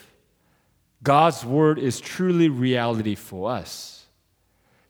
God's 1.02 1.46
word 1.46 1.80
is 1.80 2.00
truly 2.00 2.50
reality 2.50 3.16
for 3.16 3.52
us. 3.52 4.06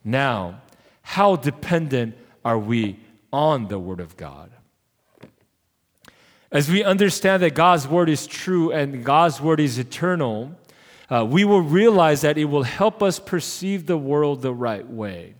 Now, 0.03 0.61
how 1.01 1.35
dependent 1.35 2.15
are 2.43 2.57
we 2.57 2.99
on 3.31 3.67
the 3.67 3.79
word 3.79 3.99
of 3.99 4.17
God? 4.17 4.51
As 6.51 6.69
we 6.69 6.83
understand 6.83 7.43
that 7.43 7.53
God's 7.53 7.87
word 7.87 8.09
is 8.09 8.25
true 8.25 8.71
and 8.71 9.05
God's 9.05 9.39
word 9.39 9.59
is 9.59 9.77
eternal, 9.77 10.55
uh, 11.09 11.25
we 11.25 11.45
will 11.45 11.61
realize 11.61 12.21
that 12.21 12.37
it 12.37 12.45
will 12.45 12.63
help 12.63 13.03
us 13.03 13.19
perceive 13.19 13.85
the 13.85 13.97
world 13.97 14.41
the 14.41 14.53
right 14.53 14.87
way. 14.87 15.35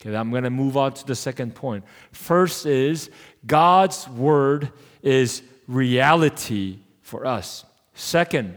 Okay, 0.00 0.14
I'm 0.14 0.30
going 0.30 0.44
to 0.44 0.50
move 0.50 0.76
on 0.76 0.94
to 0.94 1.06
the 1.06 1.14
second 1.14 1.54
point. 1.54 1.84
First 2.12 2.66
is 2.66 3.10
God's 3.46 4.08
word 4.08 4.72
is 5.02 5.42
reality 5.66 6.78
for 7.00 7.26
us. 7.26 7.64
Second, 7.94 8.56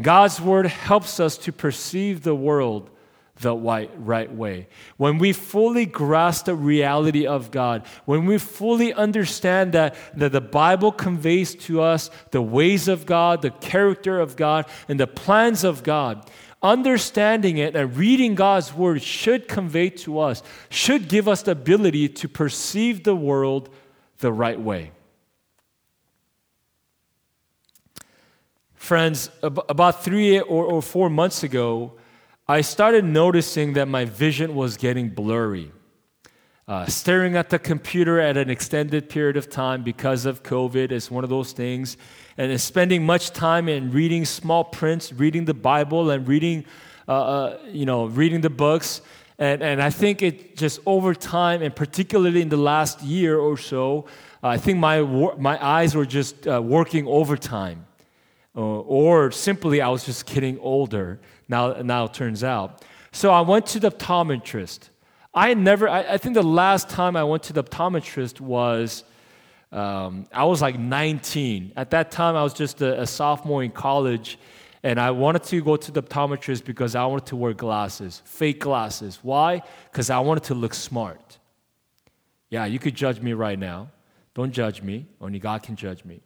God's 0.00 0.40
word 0.40 0.66
helps 0.66 1.20
us 1.20 1.38
to 1.38 1.52
perceive 1.52 2.22
the 2.22 2.34
world 2.34 2.90
the 3.40 3.54
right 3.54 4.34
way. 4.34 4.68
When 4.96 5.18
we 5.18 5.32
fully 5.32 5.84
grasp 5.84 6.46
the 6.46 6.54
reality 6.54 7.26
of 7.26 7.50
God, 7.50 7.86
when 8.04 8.24
we 8.24 8.38
fully 8.38 8.94
understand 8.94 9.72
that, 9.72 9.94
that 10.14 10.32
the 10.32 10.40
Bible 10.40 10.90
conveys 10.90 11.54
to 11.66 11.82
us 11.82 12.10
the 12.30 12.40
ways 12.40 12.88
of 12.88 13.04
God, 13.04 13.42
the 13.42 13.50
character 13.50 14.20
of 14.20 14.36
God, 14.36 14.66
and 14.88 14.98
the 14.98 15.06
plans 15.06 15.64
of 15.64 15.82
God, 15.82 16.30
understanding 16.62 17.58
it 17.58 17.76
and 17.76 17.96
reading 17.96 18.34
God's 18.34 18.72
word 18.72 19.02
should 19.02 19.48
convey 19.48 19.90
to 19.90 20.18
us, 20.18 20.42
should 20.70 21.08
give 21.08 21.28
us 21.28 21.42
the 21.42 21.52
ability 21.52 22.08
to 22.08 22.28
perceive 22.28 23.04
the 23.04 23.16
world 23.16 23.68
the 24.18 24.32
right 24.32 24.60
way. 24.60 24.92
Friends, 28.86 29.30
about 29.42 30.04
three 30.04 30.38
or, 30.38 30.64
or 30.64 30.80
four 30.80 31.10
months 31.10 31.42
ago, 31.42 31.94
I 32.46 32.60
started 32.60 33.04
noticing 33.04 33.72
that 33.72 33.88
my 33.88 34.04
vision 34.04 34.54
was 34.54 34.76
getting 34.76 35.08
blurry. 35.08 35.72
Uh, 36.68 36.86
staring 36.86 37.34
at 37.34 37.50
the 37.50 37.58
computer 37.58 38.20
at 38.20 38.36
an 38.36 38.48
extended 38.48 39.08
period 39.08 39.36
of 39.36 39.50
time 39.50 39.82
because 39.82 40.24
of 40.24 40.44
COVID 40.44 40.92
is 40.92 41.10
one 41.10 41.24
of 41.24 41.30
those 41.30 41.50
things. 41.50 41.96
And 42.38 42.60
spending 42.60 43.04
much 43.04 43.32
time 43.32 43.68
in 43.68 43.90
reading 43.90 44.24
small 44.24 44.62
prints, 44.62 45.12
reading 45.12 45.46
the 45.46 45.54
Bible, 45.54 46.10
and 46.10 46.28
reading, 46.28 46.64
uh, 47.08 47.12
uh, 47.12 47.58
you 47.66 47.86
know, 47.86 48.04
reading 48.06 48.40
the 48.40 48.50
books. 48.50 49.00
And, 49.36 49.64
and 49.64 49.82
I 49.82 49.90
think 49.90 50.22
it 50.22 50.56
just 50.56 50.78
over 50.86 51.12
time, 51.12 51.60
and 51.60 51.74
particularly 51.74 52.40
in 52.40 52.50
the 52.50 52.56
last 52.56 53.02
year 53.02 53.36
or 53.36 53.56
so, 53.56 54.06
I 54.44 54.58
think 54.58 54.78
my, 54.78 55.00
my 55.00 55.58
eyes 55.60 55.96
were 55.96 56.06
just 56.06 56.46
uh, 56.46 56.62
working 56.62 57.08
overtime. 57.08 57.86
Uh, 58.56 58.60
or 58.80 59.30
simply 59.30 59.82
I 59.82 59.88
was 59.88 60.04
just 60.04 60.24
getting 60.24 60.58
older. 60.60 61.20
Now, 61.48 61.74
now 61.82 62.04
it 62.04 62.14
turns 62.14 62.42
out. 62.42 62.82
So 63.12 63.30
I 63.30 63.42
went 63.42 63.66
to 63.66 63.80
the 63.80 63.90
optometrist. 63.90 64.88
I 65.34 65.52
never, 65.52 65.88
I, 65.88 66.14
I 66.14 66.18
think 66.18 66.34
the 66.34 66.42
last 66.42 66.88
time 66.88 67.16
I 67.16 67.24
went 67.24 67.42
to 67.44 67.52
the 67.52 67.62
optometrist 67.62 68.40
was, 68.40 69.04
um, 69.72 70.26
I 70.32 70.44
was 70.44 70.62
like 70.62 70.78
19. 70.78 71.72
At 71.76 71.90
that 71.90 72.10
time, 72.10 72.36
I 72.36 72.42
was 72.42 72.54
just 72.54 72.80
a, 72.80 73.02
a 73.02 73.06
sophomore 73.06 73.62
in 73.62 73.70
college, 73.70 74.38
and 74.82 74.98
I 74.98 75.10
wanted 75.10 75.42
to 75.44 75.62
go 75.62 75.76
to 75.76 75.92
the 75.92 76.02
optometrist 76.02 76.64
because 76.64 76.94
I 76.94 77.04
wanted 77.04 77.26
to 77.26 77.36
wear 77.36 77.52
glasses, 77.52 78.22
fake 78.24 78.60
glasses. 78.60 79.18
Why? 79.22 79.62
Because 79.90 80.08
I 80.08 80.18
wanted 80.20 80.44
to 80.44 80.54
look 80.54 80.72
smart. 80.72 81.38
Yeah, 82.48 82.64
you 82.64 82.78
could 82.78 82.94
judge 82.94 83.20
me 83.20 83.34
right 83.34 83.58
now. 83.58 83.90
Don't 84.32 84.52
judge 84.52 84.80
me. 84.82 85.06
Only 85.20 85.38
God 85.38 85.62
can 85.62 85.76
judge 85.76 86.04
me. 86.04 86.22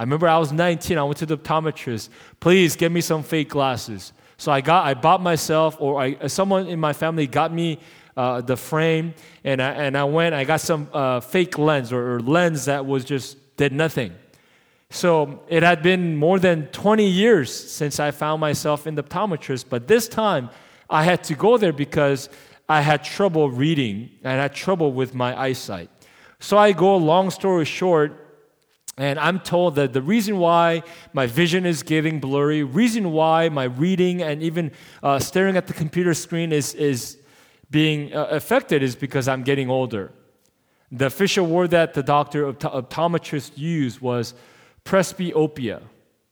I 0.00 0.02
remember 0.02 0.26
I 0.26 0.38
was 0.38 0.50
19. 0.50 0.96
I 0.96 1.02
went 1.02 1.18
to 1.18 1.26
the 1.26 1.36
optometrist. 1.36 2.08
Please 2.40 2.74
get 2.74 2.90
me 2.90 3.02
some 3.02 3.22
fake 3.22 3.50
glasses. 3.50 4.14
So 4.38 4.50
I 4.50 4.62
got, 4.62 4.86
I 4.86 4.94
bought 4.94 5.20
myself, 5.20 5.76
or 5.78 6.00
I, 6.00 6.26
someone 6.26 6.68
in 6.68 6.80
my 6.80 6.94
family 6.94 7.26
got 7.26 7.52
me 7.52 7.78
uh, 8.16 8.40
the 8.40 8.56
frame, 8.56 9.12
and 9.44 9.60
I, 9.60 9.72
and 9.72 9.98
I 9.98 10.04
went. 10.04 10.34
I 10.34 10.44
got 10.44 10.62
some 10.62 10.88
uh, 10.94 11.20
fake 11.20 11.58
lens 11.58 11.92
or, 11.92 12.14
or 12.14 12.20
lens 12.20 12.64
that 12.64 12.86
was 12.86 13.04
just 13.04 13.58
did 13.58 13.74
nothing. 13.74 14.14
So 14.88 15.42
it 15.48 15.62
had 15.62 15.82
been 15.82 16.16
more 16.16 16.38
than 16.38 16.68
20 16.68 17.06
years 17.06 17.54
since 17.54 18.00
I 18.00 18.10
found 18.10 18.40
myself 18.40 18.86
in 18.86 18.94
the 18.94 19.02
optometrist, 19.02 19.66
but 19.68 19.86
this 19.86 20.08
time 20.08 20.48
I 20.88 21.04
had 21.04 21.22
to 21.24 21.34
go 21.34 21.58
there 21.58 21.74
because 21.74 22.30
I 22.70 22.80
had 22.80 23.04
trouble 23.04 23.50
reading 23.50 24.08
and 24.24 24.32
I 24.32 24.42
had 24.44 24.54
trouble 24.54 24.94
with 24.94 25.14
my 25.14 25.38
eyesight. 25.38 25.90
So 26.38 26.56
I 26.56 26.72
go, 26.72 26.96
long 26.96 27.28
story 27.28 27.66
short, 27.66 28.19
and 28.96 29.18
I'm 29.18 29.40
told 29.40 29.76
that 29.76 29.92
the 29.92 30.02
reason 30.02 30.38
why 30.38 30.82
my 31.12 31.26
vision 31.26 31.64
is 31.64 31.82
getting 31.82 32.20
blurry, 32.20 32.62
reason 32.62 33.12
why 33.12 33.48
my 33.48 33.64
reading 33.64 34.22
and 34.22 34.42
even 34.42 34.72
uh, 35.02 35.18
staring 35.18 35.56
at 35.56 35.66
the 35.66 35.72
computer 35.72 36.12
screen 36.12 36.52
is, 36.52 36.74
is 36.74 37.18
being 37.70 38.12
uh, 38.14 38.26
affected 38.26 38.82
is 38.82 38.96
because 38.96 39.28
I'm 39.28 39.42
getting 39.42 39.70
older. 39.70 40.12
The 40.92 41.06
official 41.06 41.46
word 41.46 41.70
that 41.70 41.94
the 41.94 42.02
doctor 42.02 42.52
optometrist 42.52 43.56
used 43.56 44.00
was 44.00 44.34
presbyopia. 44.84 45.82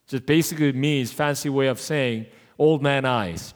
Just 0.07 0.25
basically 0.25 0.73
means 0.73 1.13
fancy 1.13 1.49
way 1.49 1.67
of 1.67 1.79
saying 1.79 2.25
old 2.57 2.83
man 2.83 3.05
eyes. 3.05 3.53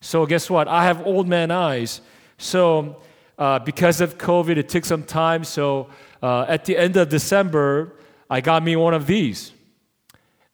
So 0.00 0.26
guess 0.26 0.50
what? 0.50 0.66
I 0.66 0.84
have 0.84 1.06
old 1.06 1.28
man 1.28 1.50
eyes. 1.50 2.00
So 2.36 3.00
uh, 3.38 3.60
because 3.60 4.00
of 4.00 4.18
COVID, 4.18 4.56
it 4.56 4.68
took 4.68 4.84
some 4.84 5.04
time. 5.04 5.44
So 5.44 5.88
uh, 6.22 6.46
at 6.48 6.64
the 6.64 6.76
end 6.76 6.96
of 6.96 7.10
December, 7.10 7.92
I 8.32 8.40
got 8.40 8.62
me 8.62 8.76
one 8.76 8.94
of 8.94 9.08
these. 9.08 9.52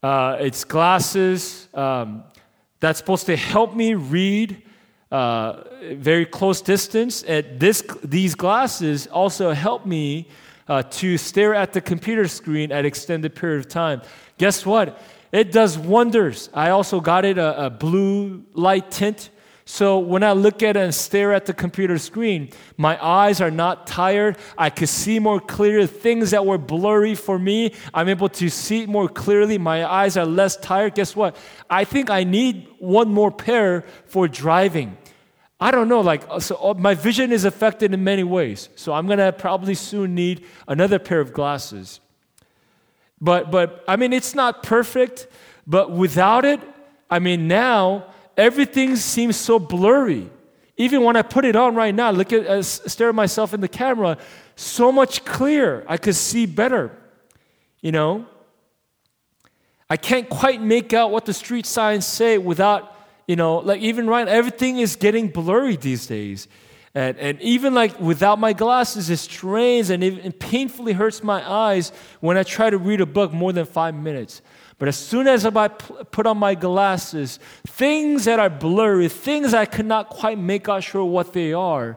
Uh, 0.02 0.38
it's 0.40 0.64
glasses 0.64 1.68
um, 1.74 2.24
that's 2.80 2.98
supposed 2.98 3.26
to 3.26 3.36
help 3.36 3.74
me 3.74 3.92
read 3.92 4.62
uh, 5.10 5.62
very 5.92 6.24
close 6.24 6.62
distance. 6.62 7.22
And 7.24 7.60
this, 7.60 7.82
these 8.02 8.34
glasses 8.34 9.06
also 9.08 9.52
help 9.52 9.84
me 9.84 10.28
uh, 10.68 10.84
to 10.84 11.18
stare 11.18 11.54
at 11.54 11.74
the 11.74 11.82
computer 11.82 12.26
screen 12.28 12.72
at 12.72 12.86
extended 12.86 13.34
period 13.34 13.60
of 13.60 13.68
time. 13.68 14.00
Guess 14.38 14.64
what? 14.64 14.98
It 15.30 15.52
does 15.52 15.76
wonders. 15.76 16.48
I 16.54 16.70
also 16.70 16.98
got 16.98 17.26
it 17.26 17.36
a, 17.36 17.66
a 17.66 17.70
blue 17.70 18.42
light 18.54 18.90
tint 18.90 19.28
so 19.68 19.98
when 19.98 20.22
I 20.22 20.30
look 20.30 20.62
at 20.62 20.76
and 20.76 20.94
stare 20.94 21.34
at 21.34 21.44
the 21.44 21.52
computer 21.52 21.98
screen, 21.98 22.50
my 22.76 23.04
eyes 23.04 23.40
are 23.40 23.50
not 23.50 23.88
tired. 23.88 24.38
I 24.56 24.70
can 24.70 24.86
see 24.86 25.18
more 25.18 25.40
clearly 25.40 25.88
things 25.88 26.30
that 26.30 26.46
were 26.46 26.56
blurry 26.56 27.16
for 27.16 27.36
me. 27.36 27.74
I'm 27.92 28.08
able 28.08 28.28
to 28.28 28.48
see 28.48 28.86
more 28.86 29.08
clearly. 29.08 29.58
My 29.58 29.84
eyes 29.84 30.16
are 30.16 30.24
less 30.24 30.56
tired. 30.56 30.94
Guess 30.94 31.16
what? 31.16 31.36
I 31.68 31.82
think 31.82 32.10
I 32.10 32.22
need 32.22 32.68
one 32.78 33.08
more 33.08 33.32
pair 33.32 33.84
for 34.06 34.28
driving. 34.28 34.96
I 35.58 35.72
don't 35.72 35.88
know, 35.88 36.00
like, 36.00 36.22
uh, 36.30 36.38
so 36.38 36.56
uh, 36.62 36.74
my 36.74 36.94
vision 36.94 37.32
is 37.32 37.44
affected 37.44 37.92
in 37.92 38.04
many 38.04 38.22
ways. 38.22 38.68
So 38.76 38.92
I'm 38.92 39.08
gonna 39.08 39.32
probably 39.32 39.74
soon 39.74 40.14
need 40.14 40.44
another 40.68 41.00
pair 41.00 41.18
of 41.18 41.32
glasses. 41.32 41.98
But, 43.20 43.50
but 43.50 43.82
I 43.88 43.96
mean, 43.96 44.12
it's 44.12 44.34
not 44.34 44.62
perfect, 44.62 45.26
but 45.66 45.90
without 45.90 46.44
it, 46.44 46.60
I 47.10 47.18
mean, 47.18 47.48
now 47.48 48.12
everything 48.36 48.96
seems 48.96 49.36
so 49.36 49.58
blurry. 49.58 50.30
Even 50.76 51.02
when 51.02 51.16
I 51.16 51.22
put 51.22 51.44
it 51.44 51.56
on 51.56 51.74
right 51.74 51.94
now, 51.94 52.10
look 52.10 52.32
at 52.32 52.46
uh, 52.46 52.62
stare 52.62 53.08
at 53.08 53.14
myself 53.14 53.54
in 53.54 53.60
the 53.60 53.68
camera, 53.68 54.18
so 54.56 54.92
much 54.92 55.24
clearer. 55.24 55.84
I 55.88 55.96
could 55.96 56.16
see 56.16 56.46
better. 56.46 56.92
You 57.80 57.92
know? 57.92 58.26
I 59.88 59.96
can't 59.96 60.28
quite 60.28 60.60
make 60.60 60.92
out 60.92 61.10
what 61.12 61.26
the 61.26 61.32
street 61.32 61.64
signs 61.64 62.04
say 62.04 62.38
without, 62.38 62.96
you 63.26 63.36
know, 63.36 63.58
like 63.58 63.80
even 63.80 64.08
right, 64.08 64.26
everything 64.26 64.78
is 64.78 64.96
getting 64.96 65.28
blurry 65.28 65.76
these 65.76 66.06
days. 66.06 66.48
And, 66.94 67.16
and 67.18 67.40
even 67.42 67.74
like 67.74 68.00
without 68.00 68.38
my 68.38 68.52
glasses, 68.52 69.10
it 69.10 69.18
strains 69.18 69.90
and 69.90 70.02
it, 70.02 70.24
it 70.24 70.40
painfully 70.40 70.94
hurts 70.94 71.22
my 71.22 71.48
eyes 71.48 71.92
when 72.20 72.36
I 72.36 72.42
try 72.42 72.70
to 72.70 72.78
read 72.78 73.00
a 73.00 73.06
book 73.06 73.32
more 73.32 73.52
than 73.52 73.66
five 73.66 73.94
minutes. 73.94 74.42
But 74.78 74.88
as 74.88 74.96
soon 74.96 75.26
as 75.26 75.46
I 75.46 75.68
put 75.68 76.26
on 76.26 76.36
my 76.36 76.54
glasses, 76.54 77.38
things 77.66 78.26
that 78.26 78.38
are 78.38 78.50
blurry, 78.50 79.08
things 79.08 79.54
I 79.54 79.64
cannot 79.64 80.10
quite 80.10 80.38
make 80.38 80.68
out 80.68 80.84
sure 80.84 81.04
what 81.04 81.32
they 81.32 81.54
are, 81.54 81.96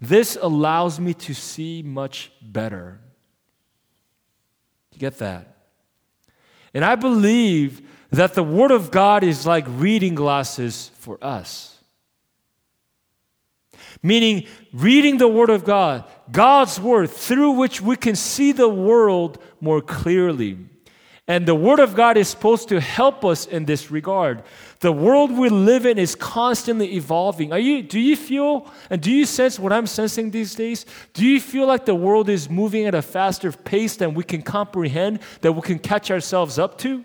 this 0.00 0.38
allows 0.40 1.00
me 1.00 1.12
to 1.14 1.34
see 1.34 1.82
much 1.82 2.30
better. 2.40 3.00
You 4.92 4.98
get 5.00 5.18
that? 5.18 5.56
And 6.72 6.84
I 6.84 6.94
believe 6.94 7.82
that 8.10 8.34
the 8.34 8.44
Word 8.44 8.70
of 8.70 8.90
God 8.90 9.24
is 9.24 9.44
like 9.44 9.64
reading 9.68 10.14
glasses 10.14 10.90
for 10.94 11.18
us. 11.22 11.78
Meaning, 14.02 14.46
reading 14.72 15.18
the 15.18 15.28
Word 15.28 15.50
of 15.50 15.64
God, 15.64 16.04
God's 16.30 16.80
Word, 16.80 17.10
through 17.10 17.52
which 17.52 17.80
we 17.80 17.96
can 17.96 18.14
see 18.14 18.52
the 18.52 18.68
world 18.68 19.42
more 19.60 19.82
clearly. 19.82 20.58
And 21.30 21.46
the 21.46 21.54
Word 21.54 21.78
of 21.78 21.94
God 21.94 22.16
is 22.16 22.26
supposed 22.26 22.68
to 22.70 22.80
help 22.80 23.24
us 23.24 23.46
in 23.46 23.64
this 23.64 23.88
regard. 23.88 24.42
The 24.80 24.90
world 24.90 25.30
we 25.30 25.48
live 25.48 25.86
in 25.86 25.96
is 25.96 26.16
constantly 26.16 26.96
evolving. 26.96 27.52
Are 27.52 27.58
you, 27.60 27.84
do 27.84 28.00
you 28.00 28.16
feel 28.16 28.66
and 28.90 29.00
do 29.00 29.12
you 29.12 29.24
sense 29.24 29.56
what 29.56 29.72
I'm 29.72 29.86
sensing 29.86 30.32
these 30.32 30.56
days? 30.56 30.84
Do 31.12 31.24
you 31.24 31.40
feel 31.40 31.68
like 31.68 31.84
the 31.84 31.94
world 31.94 32.28
is 32.28 32.50
moving 32.50 32.84
at 32.84 32.96
a 32.96 33.00
faster 33.00 33.52
pace 33.52 33.94
than 33.94 34.12
we 34.12 34.24
can 34.24 34.42
comprehend, 34.42 35.20
that 35.42 35.52
we 35.52 35.62
can 35.62 35.78
catch 35.78 36.10
ourselves 36.10 36.58
up 36.58 36.76
to? 36.78 37.04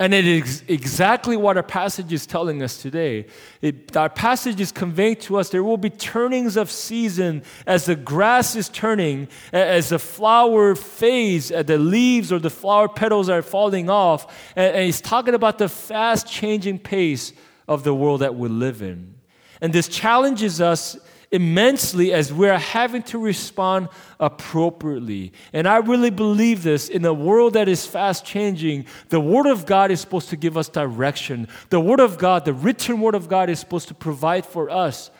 And 0.00 0.14
it 0.14 0.26
is 0.26 0.64
exactly 0.66 1.36
what 1.36 1.58
our 1.58 1.62
passage 1.62 2.10
is 2.10 2.26
telling 2.26 2.62
us 2.62 2.80
today. 2.80 3.26
It, 3.60 3.94
our 3.94 4.08
passage 4.08 4.58
is 4.58 4.72
conveying 4.72 5.16
to 5.16 5.36
us 5.36 5.50
there 5.50 5.62
will 5.62 5.76
be 5.76 5.90
turnings 5.90 6.56
of 6.56 6.70
season 6.70 7.42
as 7.66 7.84
the 7.84 7.96
grass 7.96 8.56
is 8.56 8.70
turning, 8.70 9.28
as 9.52 9.90
the 9.90 9.98
flower 9.98 10.74
fades, 10.74 11.50
as 11.50 11.66
the 11.66 11.76
leaves 11.76 12.32
or 12.32 12.38
the 12.38 12.48
flower 12.48 12.88
petals 12.88 13.28
are 13.28 13.42
falling 13.42 13.90
off. 13.90 14.34
And, 14.56 14.74
and 14.74 14.84
he's 14.86 15.02
talking 15.02 15.34
about 15.34 15.58
the 15.58 15.68
fast 15.68 16.26
changing 16.26 16.78
pace 16.78 17.34
of 17.68 17.84
the 17.84 17.94
world 17.94 18.22
that 18.22 18.34
we 18.34 18.48
live 18.48 18.80
in. 18.80 19.16
And 19.60 19.70
this 19.70 19.86
challenges 19.86 20.62
us 20.62 20.96
immensely 21.32 22.12
as 22.12 22.32
we're 22.32 22.58
having 22.58 23.02
to 23.04 23.18
respond 23.18 23.88
appropriately. 24.18 25.32
And 25.52 25.68
I 25.68 25.76
really 25.76 26.10
believe 26.10 26.62
this 26.62 26.88
in 26.88 27.04
a 27.04 27.14
world 27.14 27.52
that 27.54 27.68
is 27.68 27.86
fast 27.86 28.24
changing, 28.24 28.86
the 29.10 29.20
Word 29.20 29.46
of 29.46 29.64
God 29.64 29.90
is 29.90 30.00
supposed 30.00 30.28
to 30.30 30.36
give 30.36 30.56
us 30.56 30.68
direction. 30.68 31.46
The 31.68 31.80
Word 31.80 32.00
of 32.00 32.18
God, 32.18 32.44
the 32.44 32.52
written 32.52 33.00
Word 33.00 33.14
of 33.14 33.28
God, 33.28 33.48
is 33.48 33.60
supposed 33.60 33.88
to 33.88 33.94
provide 33.94 34.44
for 34.44 34.70
us 34.70 35.10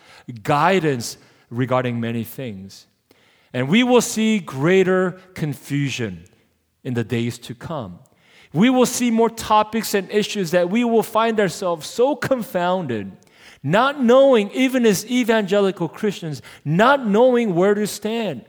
guidance 0.42 1.16
regarding 1.48 2.00
many 2.00 2.24
things. 2.24 2.86
And 3.52 3.68
we 3.68 3.82
will 3.82 4.00
see 4.00 4.38
greater 4.38 5.12
confusion 5.34 6.24
in 6.84 6.94
the 6.94 7.04
days 7.04 7.38
to 7.38 7.54
come. 7.54 7.98
We 8.52 8.70
will 8.70 8.86
see 8.86 9.10
more 9.10 9.30
topics 9.30 9.94
and 9.94 10.10
issues 10.10 10.50
that 10.50 10.70
we 10.70 10.82
will 10.82 11.02
find 11.02 11.38
ourselves 11.38 11.86
so 11.88 12.16
confounded 12.16 13.12
not 13.62 14.02
knowing, 14.02 14.50
even 14.52 14.86
as 14.86 15.04
evangelical 15.10 15.88
Christians, 15.88 16.40
not 16.64 17.06
knowing 17.06 17.54
where 17.54 17.74
to 17.74 17.86
stand, 17.86 18.44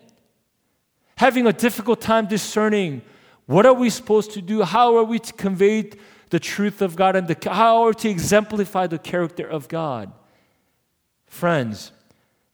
having 1.17 1.45
a 1.47 1.54
difficult 1.54 2.02
time 2.02 2.28
discerning 2.28 3.02
what 3.45 3.65
are 3.65 3.74
we 3.74 3.89
supposed 3.89 4.32
to 4.32 4.41
do, 4.41 4.63
how 4.63 4.95
are 4.97 5.04
we 5.04 5.19
to 5.19 5.34
convey 5.34 5.91
the 6.32 6.39
truth 6.39 6.82
of 6.82 6.95
God, 6.95 7.15
and 7.15 7.28
the, 7.28 7.50
how 7.52 7.84
are 7.84 7.89
we 7.89 7.95
to 7.95 8.10
exemplify 8.10 8.88
the 8.88 8.97
character 8.97 9.45
of 9.45 9.67
God. 9.67 10.12
Friends, 11.28 11.91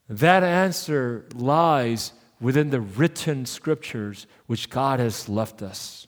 that 0.10 0.43
answer 0.43 1.26
lies 1.36 2.12
within 2.41 2.72
the 2.72 2.82
written 2.82 3.46
scriptures 3.46 4.26
which 4.48 4.70
God 4.70 5.00
has 5.00 5.30
left 5.30 5.62
us. 5.62 6.08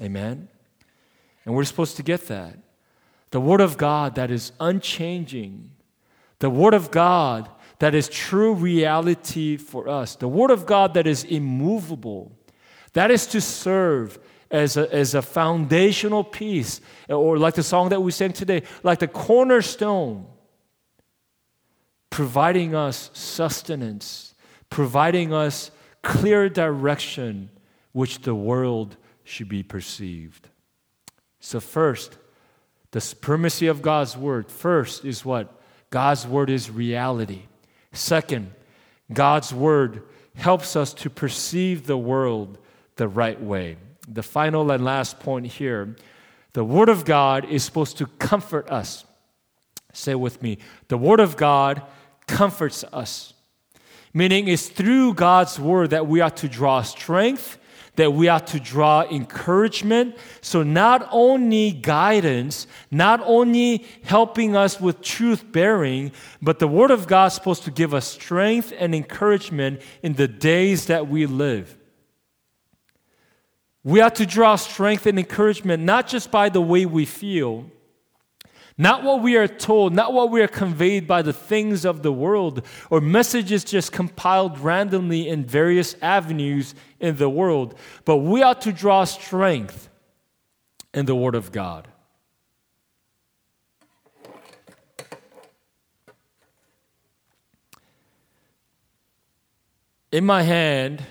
Amen? 0.00 0.48
And 1.44 1.54
we're 1.54 1.64
supposed 1.64 1.96
to 1.96 2.02
get 2.02 2.28
that. 2.28 2.56
The 3.30 3.40
Word 3.40 3.60
of 3.60 3.76
God 3.76 4.14
that 4.14 4.30
is 4.30 4.52
unchanging, 4.58 5.70
the 6.42 6.50
Word 6.50 6.74
of 6.74 6.90
God 6.90 7.48
that 7.78 7.94
is 7.94 8.08
true 8.08 8.52
reality 8.52 9.56
for 9.56 9.88
us, 9.88 10.16
the 10.16 10.26
Word 10.26 10.50
of 10.50 10.66
God 10.66 10.94
that 10.94 11.06
is 11.06 11.22
immovable, 11.22 12.32
that 12.94 13.12
is 13.12 13.28
to 13.28 13.40
serve 13.40 14.18
as 14.50 14.76
a, 14.76 14.92
as 14.92 15.14
a 15.14 15.22
foundational 15.22 16.24
piece, 16.24 16.80
or 17.08 17.38
like 17.38 17.54
the 17.54 17.62
song 17.62 17.90
that 17.90 18.00
we 18.00 18.10
sang 18.10 18.32
today, 18.32 18.64
like 18.82 18.98
the 18.98 19.06
cornerstone, 19.06 20.26
providing 22.10 22.74
us 22.74 23.12
sustenance, 23.12 24.34
providing 24.68 25.32
us 25.32 25.70
clear 26.02 26.48
direction 26.48 27.50
which 27.92 28.22
the 28.22 28.34
world 28.34 28.96
should 29.22 29.48
be 29.48 29.62
perceived. 29.62 30.48
So, 31.38 31.60
first, 31.60 32.18
the 32.90 33.00
supremacy 33.00 33.68
of 33.68 33.80
God's 33.80 34.16
word, 34.16 34.50
first 34.50 35.04
is 35.04 35.24
what? 35.24 35.60
God's 35.92 36.26
word 36.26 36.48
is 36.48 36.70
reality. 36.70 37.42
Second, 37.92 38.50
God's 39.12 39.52
word 39.52 40.02
helps 40.34 40.74
us 40.74 40.94
to 40.94 41.10
perceive 41.10 41.86
the 41.86 41.98
world 41.98 42.56
the 42.96 43.06
right 43.06 43.40
way. 43.40 43.76
The 44.08 44.22
final 44.22 44.70
and 44.72 44.84
last 44.84 45.20
point 45.20 45.46
here 45.46 45.94
the 46.54 46.64
word 46.64 46.88
of 46.88 47.04
God 47.04 47.44
is 47.44 47.62
supposed 47.62 47.98
to 47.98 48.06
comfort 48.06 48.70
us. 48.70 49.04
Say 49.92 50.14
with 50.14 50.42
me 50.42 50.58
the 50.88 50.96
word 50.96 51.20
of 51.20 51.36
God 51.36 51.82
comforts 52.26 52.84
us. 52.92 53.34
Meaning, 54.14 54.48
it's 54.48 54.68
through 54.68 55.14
God's 55.14 55.58
word 55.60 55.90
that 55.90 56.06
we 56.06 56.20
are 56.20 56.30
to 56.30 56.48
draw 56.48 56.82
strength, 56.82 57.58
that 57.96 58.12
we 58.12 58.28
are 58.28 58.40
to 58.40 58.58
draw 58.58 59.02
encouragement. 59.02 60.16
So, 60.40 60.62
not 60.62 61.06
only 61.10 61.72
guidance, 61.72 62.66
not 62.90 63.20
only 63.24 63.86
helping 64.02 64.56
us 64.56 64.80
with 64.80 65.02
truth 65.02 65.50
bearing, 65.52 66.12
but 66.40 66.58
the 66.58 66.68
Word 66.68 66.90
of 66.90 67.06
God 67.06 67.26
is 67.26 67.34
supposed 67.34 67.64
to 67.64 67.70
give 67.70 67.92
us 67.92 68.06
strength 68.06 68.72
and 68.78 68.94
encouragement 68.94 69.82
in 70.02 70.14
the 70.14 70.28
days 70.28 70.86
that 70.86 71.08
we 71.08 71.26
live. 71.26 71.76
We 73.84 74.00
are 74.00 74.10
to 74.10 74.24
draw 74.24 74.56
strength 74.56 75.06
and 75.06 75.18
encouragement 75.18 75.82
not 75.82 76.06
just 76.06 76.30
by 76.30 76.48
the 76.48 76.60
way 76.60 76.86
we 76.86 77.04
feel, 77.04 77.66
not 78.78 79.02
what 79.02 79.22
we 79.22 79.36
are 79.36 79.48
told, 79.48 79.94
not 79.94 80.12
what 80.12 80.30
we 80.30 80.42
are 80.42 80.48
conveyed 80.48 81.06
by 81.06 81.22
the 81.22 81.32
things 81.32 81.84
of 81.84 82.02
the 82.02 82.12
world, 82.12 82.64
or 82.90 83.00
messages 83.00 83.64
just 83.64 83.92
compiled 83.92 84.58
randomly 84.58 85.28
in 85.28 85.44
various 85.44 85.94
avenues 86.00 86.74
in 87.00 87.16
the 87.16 87.28
world, 87.28 87.76
but 88.04 88.18
we 88.18 88.42
ought 88.42 88.62
to 88.62 88.72
draw 88.72 89.04
strength 89.04 89.88
in 90.94 91.06
the 91.06 91.14
Word 91.14 91.34
of 91.34 91.52
God. 91.52 91.88
In 100.10 100.26
my 100.26 100.42
hand 100.42 101.02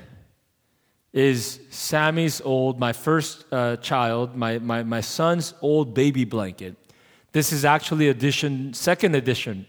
is 1.12 1.60
Sammy's 1.71 2.39
old, 2.41 2.80
my 2.80 2.93
first 2.93 3.45
uh, 3.52 3.76
child, 3.78 4.36
my, 4.36 4.60
my, 4.60 4.84
my 4.84 5.02
son's 5.02 5.56
old 5.62 5.95
baby 5.95 6.24
blanket. 6.24 6.76
This 7.34 7.54
is 7.54 7.63
actually 7.63 8.10
edition, 8.10 8.74
second 8.74 9.15
edition. 9.15 9.65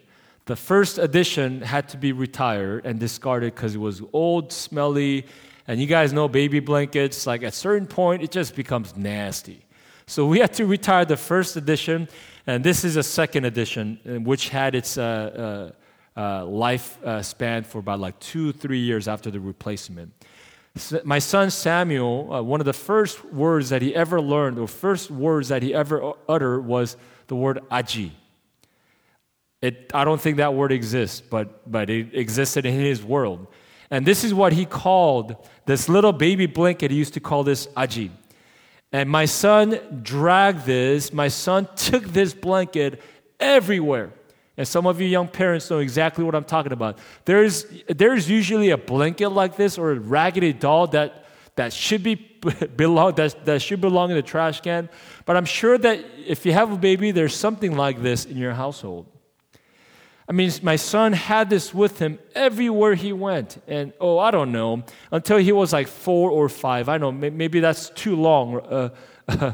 The 0.47 0.57
first 0.57 0.99
edition 0.99 1.61
had 1.61 1.89
to 1.91 1.97
be 1.97 2.11
retired 2.11 2.85
and 2.85 2.99
discarded 2.99 3.55
because 3.55 3.77
it 3.77 3.79
was 3.79 4.03
old, 4.13 4.53
smelly, 4.53 5.27
and 5.69 5.81
you 5.81 5.87
guys 5.87 6.13
know 6.13 6.27
baby 6.27 6.59
blankets, 6.59 7.25
like 7.25 7.45
at 7.45 7.53
a 7.53 7.57
certain 7.57 7.87
point, 7.87 8.21
it 8.23 8.33
just 8.33 8.57
becomes 8.57 8.97
nasty. 8.97 9.65
So 10.09 10.27
we 10.27 10.41
had 10.41 10.53
to 10.55 10.67
retire 10.67 11.05
the 11.05 11.17
first 11.17 11.55
edition, 11.55 12.09
and 12.49 12.65
this 12.65 12.83
is 12.83 12.97
a 12.97 13.03
second 13.05 13.45
edition, 13.45 14.01
uh, 14.05 14.19
which 14.19 14.49
had 14.49 14.75
its 14.75 14.99
uh, 14.99 15.73
uh, 16.17 16.21
uh, 16.21 16.45
life 16.45 16.99
uh, 17.05 17.23
span 17.23 17.63
for 17.63 17.79
about 17.79 18.01
like 18.01 18.19
two, 18.19 18.51
three 18.51 18.81
years 18.81 19.07
after 19.07 19.31
the 19.31 19.39
replacement. 19.39 20.13
My 21.05 21.21
son 21.21 21.51
Samuel, 21.51 22.33
uh, 22.33 22.43
one 22.43 22.61
of 22.61 22.67
the 22.67 22.73
first 22.73 23.25
words 23.27 23.69
that 23.69 23.83
he 23.83 23.95
ever 23.95 24.21
learned, 24.21 24.59
or 24.59 24.67
first 24.67 25.13
words 25.13 25.49
that 25.49 25.63
he 25.63 25.73
ever 25.73 26.15
uttered, 26.29 26.67
was 26.67 26.97
the 27.33 27.37
word 27.37 27.61
aji. 27.71 28.11
It, 29.63 29.91
I 29.95 30.05
don't 30.05 30.21
think 30.21 30.37
that 30.37 30.53
word 30.53 30.71
exists, 30.71 31.23
but, 31.23 31.71
but 31.71 31.89
it 31.89 32.15
existed 32.15 32.67
in 32.67 32.75
his 32.75 33.03
world. 33.03 33.47
And 33.91 34.05
this 34.05 34.23
is 34.23 34.35
what 34.35 34.53
he 34.53 34.67
called 34.67 35.37
this 35.65 35.89
little 35.89 36.13
baby 36.13 36.45
blanket. 36.45 36.91
He 36.91 36.99
used 36.99 37.15
to 37.15 37.21
call 37.21 37.43
this 37.43 37.69
aji. 37.69 38.11
And 38.93 39.09
my 39.09 39.25
son 39.25 40.01
dragged 40.03 40.67
this, 40.67 41.11
my 41.11 41.29
son 41.29 41.67
took 41.77 42.05
this 42.05 42.35
blanket 42.35 43.01
everywhere. 43.41 44.13
And 44.59 44.69
some 44.69 44.87
of 44.87 45.01
you 45.01 45.09
young 45.09 45.29
parents 45.29 45.71
know 45.71 45.79
exactly 45.79 46.25
what 46.25 46.35
I'm 46.35 46.45
talking 46.45 46.73
about. 46.73 46.99
There's, 47.25 47.65
there's 47.89 48.29
usually 48.29 48.69
a 48.69 48.77
blanket 48.77 49.31
like 49.31 49.57
this 49.57 49.79
or 49.79 49.93
a 49.93 49.99
raggedy 49.99 50.53
doll 50.53 50.89
that, 50.89 51.22
that 51.63 51.73
should 51.73 52.03
be 52.03 52.15
belong 52.77 53.15
that, 53.15 53.45
that 53.45 53.63
should 53.63 53.81
belong 53.81 54.11
in 54.11 54.17
the 54.17 54.23
trash 54.23 54.61
can. 54.61 54.89
But 55.25 55.37
I'm 55.37 55.45
sure 55.45 55.79
that 55.79 56.05
if 56.27 56.45
you 56.45 56.53
have 56.53 56.73
a 56.73 56.77
baby, 56.77 57.13
there's 57.13 57.37
something 57.37 57.77
like 57.77 58.03
this 58.03 58.25
in 58.25 58.37
your 58.37 58.53
household. 58.53 59.07
I 60.29 60.33
mean, 60.33 60.51
my 60.63 60.77
son 60.77 61.13
had 61.13 61.51
this 61.51 61.75
with 61.75 61.99
him 61.99 62.19
everywhere 62.35 62.95
he 62.95 63.13
went. 63.13 63.63
And 63.69 63.93
oh, 64.01 64.19
I 64.19 64.31
don't 64.31 64.51
know, 64.51 64.83
until 65.11 65.39
he 65.39 65.53
was 65.53 65.73
like 65.73 65.89
four 65.89 66.31
or 66.31 66.49
five. 66.49 66.89
I 66.89 66.99
don't 66.99 67.21
know, 67.21 67.31
maybe 67.31 67.61
that's 67.61 67.91
too 67.91 68.17
long 68.17 68.61
uh, 68.61 68.89
uh, 69.29 69.53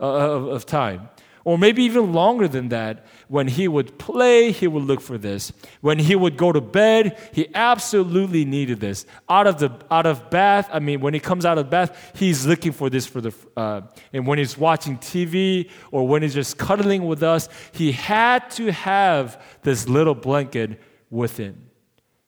of 0.00 0.66
time. 0.66 1.08
Or 1.44 1.58
maybe 1.58 1.82
even 1.84 2.12
longer 2.12 2.48
than 2.48 2.68
that. 2.68 3.06
When 3.30 3.46
he 3.46 3.68
would 3.68 3.96
play, 3.96 4.50
he 4.50 4.66
would 4.66 4.82
look 4.82 5.00
for 5.00 5.16
this. 5.16 5.52
When 5.82 6.00
he 6.00 6.16
would 6.16 6.36
go 6.36 6.50
to 6.50 6.60
bed, 6.60 7.16
he 7.32 7.46
absolutely 7.54 8.44
needed 8.44 8.80
this. 8.80 9.06
Out 9.28 9.46
of 9.46 9.60
the 9.60 9.70
out 9.88 10.04
of 10.04 10.30
bath, 10.30 10.68
I 10.72 10.80
mean, 10.80 11.00
when 11.00 11.14
he 11.14 11.20
comes 11.20 11.46
out 11.46 11.56
of 11.56 11.70
bath, 11.70 12.10
he's 12.16 12.44
looking 12.44 12.72
for 12.72 12.90
this 12.90 13.06
for 13.06 13.20
the. 13.20 13.32
Uh, 13.56 13.82
and 14.12 14.26
when 14.26 14.38
he's 14.38 14.58
watching 14.58 14.98
TV 14.98 15.70
or 15.92 16.08
when 16.08 16.22
he's 16.22 16.34
just 16.34 16.58
cuddling 16.58 17.06
with 17.06 17.22
us, 17.22 17.48
he 17.70 17.92
had 17.92 18.50
to 18.50 18.72
have 18.72 19.40
this 19.62 19.88
little 19.88 20.16
blanket 20.16 20.80
with 21.08 21.36
him. 21.36 21.70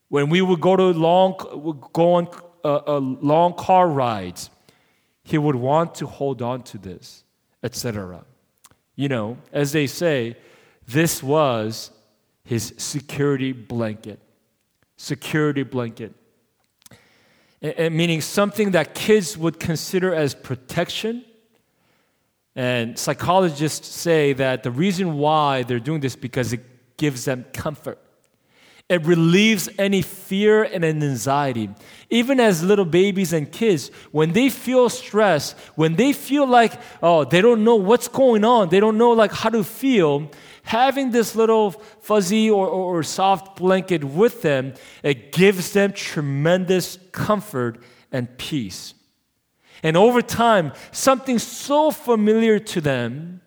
When 0.09 0.29
we 0.29 0.41
would 0.41 0.61
go 0.61 0.77
to 0.77 0.85
long, 0.85 1.35
go 1.93 2.15
on 2.15 2.29
uh, 2.65 2.77
uh, 2.87 2.99
long 3.01 3.55
car 3.55 3.89
rides, 3.89 4.51
he 5.25 5.37
would 5.37 5.57
want 5.57 5.97
to 5.97 6.07
hold 6.07 6.43
on 6.43 6.63
to 6.63 6.79
this, 6.79 7.25
etc. 7.65 8.25
You 8.95 9.09
know, 9.09 9.39
as 9.53 9.73
they 9.73 9.89
say, 9.89 10.37
this 10.87 11.23
was 11.23 11.91
his 12.45 12.75
security 12.77 13.53
blanket. 13.53 14.21
Security 14.97 15.63
blanket. 15.63 16.15
And 17.61 17.95
meaning 17.95 18.21
something 18.21 18.73
that 18.73 18.95
kids 18.95 19.39
would 19.39 19.61
consider 19.61 20.15
as 20.15 20.35
protection. 20.35 21.25
And 22.55 22.99
psychologists 22.99 23.89
say 23.89 24.33
that 24.35 24.63
the 24.63 24.71
reason 24.71 25.15
why 25.19 25.63
they're 25.63 25.81
doing 25.81 26.01
this 26.01 26.17
because 26.17 26.53
it 26.53 26.61
gives 26.97 27.25
them 27.25 27.45
comfort. 27.53 27.99
It 28.89 29.07
relieves 29.07 29.71
any 29.79 30.03
fear 30.03 30.65
and 30.65 30.85
anxiety. 30.85 31.71
Even 32.11 32.41
as 32.41 32.63
little 32.63 32.85
babies 32.85 33.33
and 33.33 33.51
kids, 33.51 33.91
when 34.11 34.33
they 34.33 34.51
feel 34.51 34.91
stress, 34.91 35.53
when 35.77 35.97
they 35.97 36.13
feel 36.13 36.47
like, 36.47 36.79
oh, 37.03 37.25
they 37.25 37.41
don't 37.41 37.65
know 37.65 37.77
what's 37.77 38.09
going 38.09 38.45
on, 38.45 38.69
they 38.69 38.81
don't 38.81 38.99
know 38.99 39.13
like 39.13 39.33
how 39.33 39.49
to 39.49 39.65
feel, 39.65 40.31
having 40.63 41.11
this 41.11 41.35
little 41.35 41.71
fuzzy 41.71 42.51
or, 42.51 42.67
or, 42.67 42.99
or 42.99 43.03
soft 43.03 43.57
blanket 43.57 44.05
with 44.05 44.43
them, 44.43 44.75
it 45.03 45.33
gives 45.33 45.73
them 45.73 45.93
tremendous 45.93 46.99
comfort 47.13 47.83
and 48.11 48.37
peace. 48.39 48.95
And 49.83 49.97
over 49.97 50.23
time, 50.23 50.73
something 50.93 51.39
so 51.39 51.91
familiar 51.91 52.59
to 52.59 52.81
them, 52.81 53.41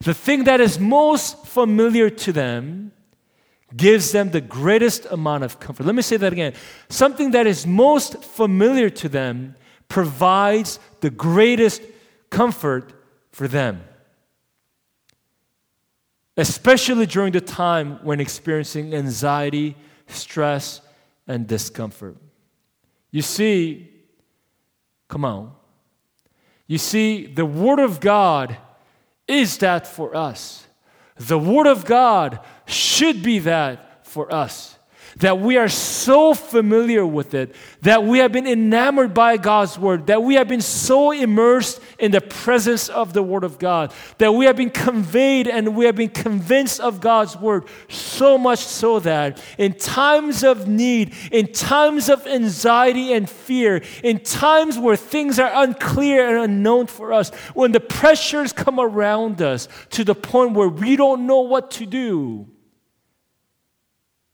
the 0.00 0.14
thing 0.14 0.44
that 0.44 0.60
is 0.60 0.78
most 0.78 1.44
familiar 1.44 2.08
to 2.08 2.32
them, 2.32 2.92
gives 3.76 4.12
them 4.12 4.30
the 4.30 4.40
greatest 4.40 5.06
amount 5.10 5.44
of 5.44 5.60
comfort. 5.60 5.84
Let 5.84 5.94
me 5.94 6.02
say 6.02 6.16
that 6.16 6.32
again. 6.32 6.54
Something 6.88 7.32
that 7.32 7.46
is 7.46 7.66
most 7.66 8.24
familiar 8.24 8.88
to 8.90 9.08
them 9.08 9.56
provides 9.88 10.78
the 11.00 11.10
greatest 11.10 11.82
comfort 12.30 12.92
for 13.30 13.48
them, 13.48 13.84
especially 16.38 17.04
during 17.04 17.32
the 17.32 17.40
time 17.40 17.98
when 18.04 18.20
experiencing 18.20 18.94
anxiety, 18.94 19.76
stress, 20.06 20.80
and 21.26 21.46
discomfort. 21.46 22.16
You 23.10 23.22
see, 23.22 23.90
come 25.08 25.24
on. 25.24 25.52
You 26.68 26.78
see, 26.78 27.26
the 27.26 27.44
Word 27.44 27.80
of 27.80 27.98
God 27.98 28.56
is 29.26 29.58
that 29.58 29.86
for 29.86 30.14
us. 30.14 30.66
The 31.16 31.38
Word 31.38 31.66
of 31.66 31.84
God 31.84 32.38
should 32.66 33.22
be 33.22 33.40
that 33.40 34.06
for 34.06 34.32
us. 34.32 34.78
That 35.16 35.40
we 35.40 35.56
are 35.56 35.68
so 35.68 36.34
familiar 36.34 37.04
with 37.04 37.34
it, 37.34 37.56
that 37.80 38.04
we 38.04 38.18
have 38.18 38.30
been 38.30 38.46
enamored 38.46 39.12
by 39.12 39.38
God's 39.38 39.76
Word, 39.76 40.06
that 40.06 40.22
we 40.22 40.36
have 40.36 40.46
been 40.46 40.60
so 40.60 41.10
immersed 41.10 41.80
in 41.98 42.12
the 42.12 42.20
presence 42.20 42.88
of 42.88 43.12
the 43.12 43.22
Word 43.22 43.44
of 43.44 43.58
God, 43.58 43.92
that 44.18 44.32
we 44.32 44.46
have 44.46 44.56
been 44.56 44.70
conveyed 44.70 45.48
and 45.48 45.76
we 45.76 45.84
have 45.86 45.96
been 45.96 46.08
convinced 46.08 46.80
of 46.80 47.00
God's 47.00 47.36
Word, 47.36 47.64
so 47.88 48.38
much 48.38 48.60
so 48.60 49.00
that 49.00 49.42
in 49.58 49.74
times 49.74 50.44
of 50.44 50.68
need, 50.68 51.14
in 51.32 51.52
times 51.52 52.08
of 52.08 52.26
anxiety 52.26 53.12
and 53.12 53.28
fear, 53.28 53.82
in 54.04 54.20
times 54.20 54.78
where 54.78 54.96
things 54.96 55.38
are 55.38 55.50
unclear 55.64 56.28
and 56.28 56.50
unknown 56.50 56.86
for 56.86 57.12
us, 57.12 57.30
when 57.54 57.72
the 57.72 57.80
pressures 57.80 58.52
come 58.52 58.78
around 58.78 59.42
us 59.42 59.68
to 59.90 60.04
the 60.04 60.14
point 60.14 60.52
where 60.52 60.68
we 60.68 60.96
don't 60.96 61.26
know 61.26 61.40
what 61.40 61.70
to 61.72 61.86
do, 61.86 62.46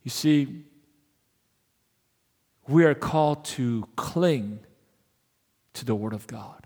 you 0.03 0.11
see, 0.11 0.65
we 2.69 2.85
are 2.85 2.95
called 2.95 3.45
to 3.45 3.89
cling 3.97 4.61
to 5.73 5.85
the 5.85 5.95
Word 5.95 6.13
of 6.13 6.27
God. 6.27 6.64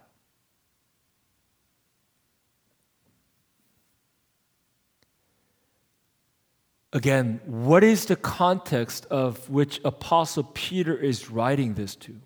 Again, 6.92 7.40
what 7.44 7.84
is 7.84 8.06
the 8.06 8.16
context 8.16 9.04
of 9.06 9.50
which 9.50 9.80
Apostle 9.84 10.44
Peter 10.54 10.96
is 10.96 11.30
writing 11.30 11.74
this 11.74 11.94
to? 11.96 12.16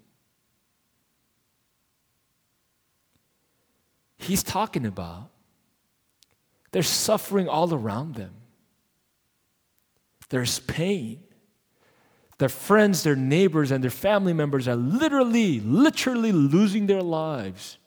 He's 4.18 4.44
talking 4.44 4.86
about 4.86 5.30
there's 6.70 6.88
suffering 6.88 7.48
all 7.48 7.74
around 7.74 8.14
them, 8.14 8.34
there's 10.28 10.60
pain, 10.60 11.22
their 12.38 12.48
friends, 12.48 13.02
their 13.02 13.16
neighbors, 13.16 13.72
and 13.72 13.82
their 13.82 13.90
family 13.90 14.32
members 14.32 14.68
are 14.68 14.76
literally, 14.76 15.60
literally 15.60 16.32
losing 16.32 16.86
their 16.86 17.02
lives. 17.02 17.78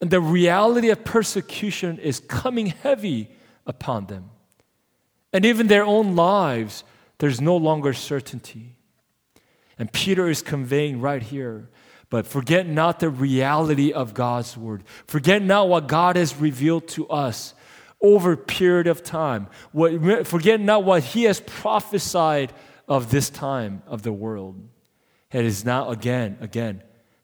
And 0.00 0.10
the 0.10 0.20
reality 0.20 0.90
of 0.90 1.04
persecution 1.04 1.98
is 1.98 2.20
coming 2.20 2.66
heavy 2.66 3.30
upon 3.66 4.06
them. 4.06 4.30
And 5.36 5.44
even 5.44 5.66
their 5.66 5.84
own 5.84 6.16
lives, 6.16 6.82
there's 7.18 7.42
no 7.42 7.58
longer 7.58 7.92
certainty. 7.92 8.78
And 9.78 9.92
Peter 9.92 10.30
is 10.30 10.40
conveying 10.40 11.02
right 11.02 11.22
here 11.22 11.68
but 12.08 12.26
forget 12.26 12.66
not 12.66 13.00
the 13.00 13.10
reality 13.10 13.92
of 13.92 14.14
God's 14.14 14.56
word. 14.56 14.84
Forget 15.06 15.42
not 15.42 15.68
what 15.68 15.88
God 15.88 16.16
has 16.16 16.36
revealed 16.36 16.88
to 16.88 17.06
us 17.08 17.54
over 18.00 18.32
a 18.32 18.36
period 18.36 18.86
of 18.86 19.02
time. 19.02 19.48
What, 19.72 20.26
forget 20.26 20.60
not 20.60 20.84
what 20.84 21.02
He 21.02 21.24
has 21.24 21.40
prophesied 21.40 22.52
of 22.86 23.10
this 23.10 23.28
time 23.28 23.82
of 23.86 24.02
the 24.02 24.12
world. 24.12 24.68
It 25.32 25.44
is 25.44 25.64
now, 25.64 25.90
again, 25.90 26.38
again, 26.40 26.82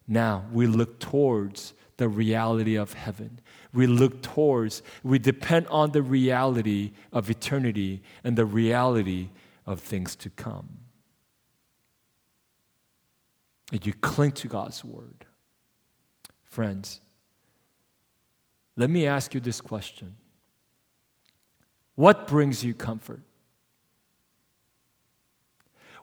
now 0.08 0.44
we 0.52 0.66
look 0.66 0.98
towards 0.98 1.74
the 1.96 2.08
reality 2.08 2.74
of 2.74 2.92
heaven. 2.94 3.40
We 3.72 3.86
look 3.86 4.22
towards, 4.22 4.82
we 5.02 5.18
depend 5.18 5.66
on 5.68 5.92
the 5.92 6.02
reality 6.02 6.92
of 7.12 7.30
eternity 7.30 8.02
and 8.22 8.36
the 8.36 8.44
reality 8.44 9.30
of 9.66 9.80
things 9.80 10.14
to 10.16 10.30
come. 10.30 10.78
And 13.70 13.84
you 13.86 13.94
cling 13.94 14.32
to 14.32 14.48
God's 14.48 14.84
word. 14.84 15.24
Friends, 16.44 17.00
let 18.76 18.90
me 18.90 19.06
ask 19.06 19.32
you 19.32 19.40
this 19.40 19.60
question 19.60 20.16
What 21.94 22.26
brings 22.26 22.62
you 22.62 22.74
comfort? 22.74 23.22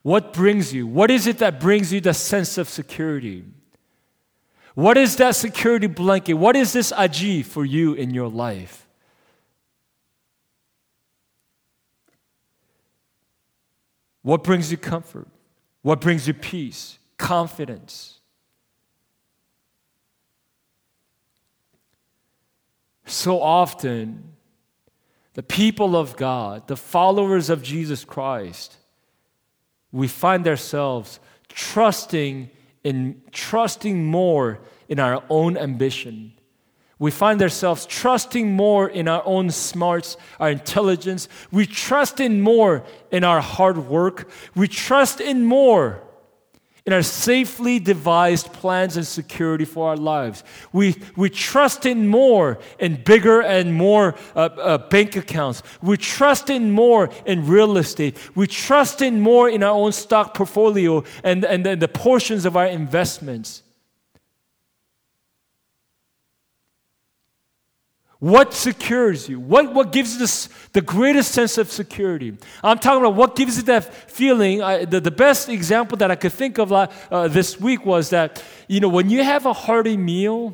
What 0.01 0.33
brings 0.33 0.73
you? 0.73 0.87
What 0.87 1.11
is 1.11 1.27
it 1.27 1.39
that 1.39 1.59
brings 1.59 1.91
you 1.91 2.01
the 2.01 2.13
sense 2.13 2.57
of 2.57 2.69
security? 2.69 3.43
What 4.75 4.97
is 4.97 5.15
that 5.17 5.35
security 5.35 5.87
blanket? 5.87 6.33
What 6.33 6.55
is 6.55 6.73
this 6.73 6.91
aji 6.91 7.43
for 7.45 7.65
you 7.65 7.93
in 7.93 8.13
your 8.13 8.29
life? 8.29 8.87
What 14.21 14.43
brings 14.43 14.71
you 14.71 14.77
comfort? 14.77 15.27
What 15.81 16.01
brings 16.01 16.27
you 16.27 16.33
peace, 16.33 16.99
confidence? 17.17 18.19
So 23.05 23.41
often, 23.41 24.33
the 25.33 25.41
people 25.41 25.95
of 25.95 26.15
God, 26.15 26.67
the 26.67 26.77
followers 26.77 27.49
of 27.49 27.63
Jesus 27.63 28.05
Christ, 28.05 28.75
we 29.91 30.07
find 30.07 30.47
ourselves 30.47 31.19
trusting 31.47 32.51
in 32.83 33.21
trusting 33.31 34.05
more 34.05 34.59
in 34.87 34.99
our 34.99 35.23
own 35.29 35.57
ambition. 35.57 36.33
We 36.99 37.11
find 37.11 37.41
ourselves 37.41 37.85
trusting 37.85 38.51
more 38.51 38.89
in 38.89 39.07
our 39.07 39.23
own 39.25 39.51
smarts, 39.51 40.17
our 40.39 40.49
intelligence. 40.51 41.29
We 41.49 41.65
trust 41.65 42.19
in 42.19 42.41
more 42.41 42.83
in 43.09 43.23
our 43.23 43.39
hard 43.39 43.77
work. 43.87 44.29
We 44.53 44.67
trust 44.67 45.21
in 45.21 45.45
more 45.45 46.03
in 46.89 46.93
our 46.93 47.03
safely 47.03 47.77
devised 47.77 48.51
plans 48.51 48.97
and 48.97 49.05
security 49.05 49.63
for 49.63 49.89
our 49.89 49.95
lives. 49.95 50.43
We, 50.73 50.95
we 51.15 51.29
trust 51.29 51.85
in 51.85 52.07
more 52.07 52.57
in 52.79 53.03
bigger 53.03 53.41
and 53.41 53.75
more 53.75 54.15
uh, 54.35 54.39
uh, 54.39 54.77
bank 54.89 55.15
accounts. 55.15 55.61
We 55.83 55.97
trust 55.97 56.49
in 56.49 56.71
more 56.71 57.11
in 57.27 57.45
real 57.45 57.77
estate. 57.77 58.17
We 58.33 58.47
trust 58.47 59.03
in 59.03 59.21
more 59.21 59.47
in 59.47 59.61
our 59.61 59.75
own 59.75 59.91
stock 59.91 60.33
portfolio 60.33 61.03
and, 61.23 61.45
and, 61.45 61.67
and 61.67 61.79
the 61.79 61.87
portions 61.87 62.43
of 62.45 62.57
our 62.57 62.65
investments. 62.65 63.61
What 68.19 68.53
secures 68.53 69.29
you? 69.29 69.39
What, 69.39 69.73
what 69.73 69.93
gives 69.93 70.13
you 70.13 70.19
this, 70.19 70.49
the 70.73 70.81
greatest 70.81 71.31
sense 71.31 71.57
of 71.57 71.71
security? 71.71 72.37
I'm 72.61 72.77
talking 72.77 72.99
about 72.99 73.15
what 73.15 73.37
gives 73.37 73.55
you 73.55 73.63
that 73.63 73.93
feeling. 74.11 74.61
I, 74.61 74.83
the, 74.83 74.99
the 74.99 75.11
best 75.11 75.47
example 75.47 75.97
that 75.99 76.11
I 76.11 76.15
could 76.15 76.33
think 76.33 76.57
of 76.57 76.73
uh, 76.73 76.87
this 77.29 77.57
week 77.61 77.85
was 77.85 78.09
that, 78.09 78.43
you 78.67 78.81
know, 78.81 78.89
when 78.89 79.09
you 79.09 79.23
have 79.23 79.45
a 79.45 79.53
hearty 79.53 79.95
meal, 79.95 80.53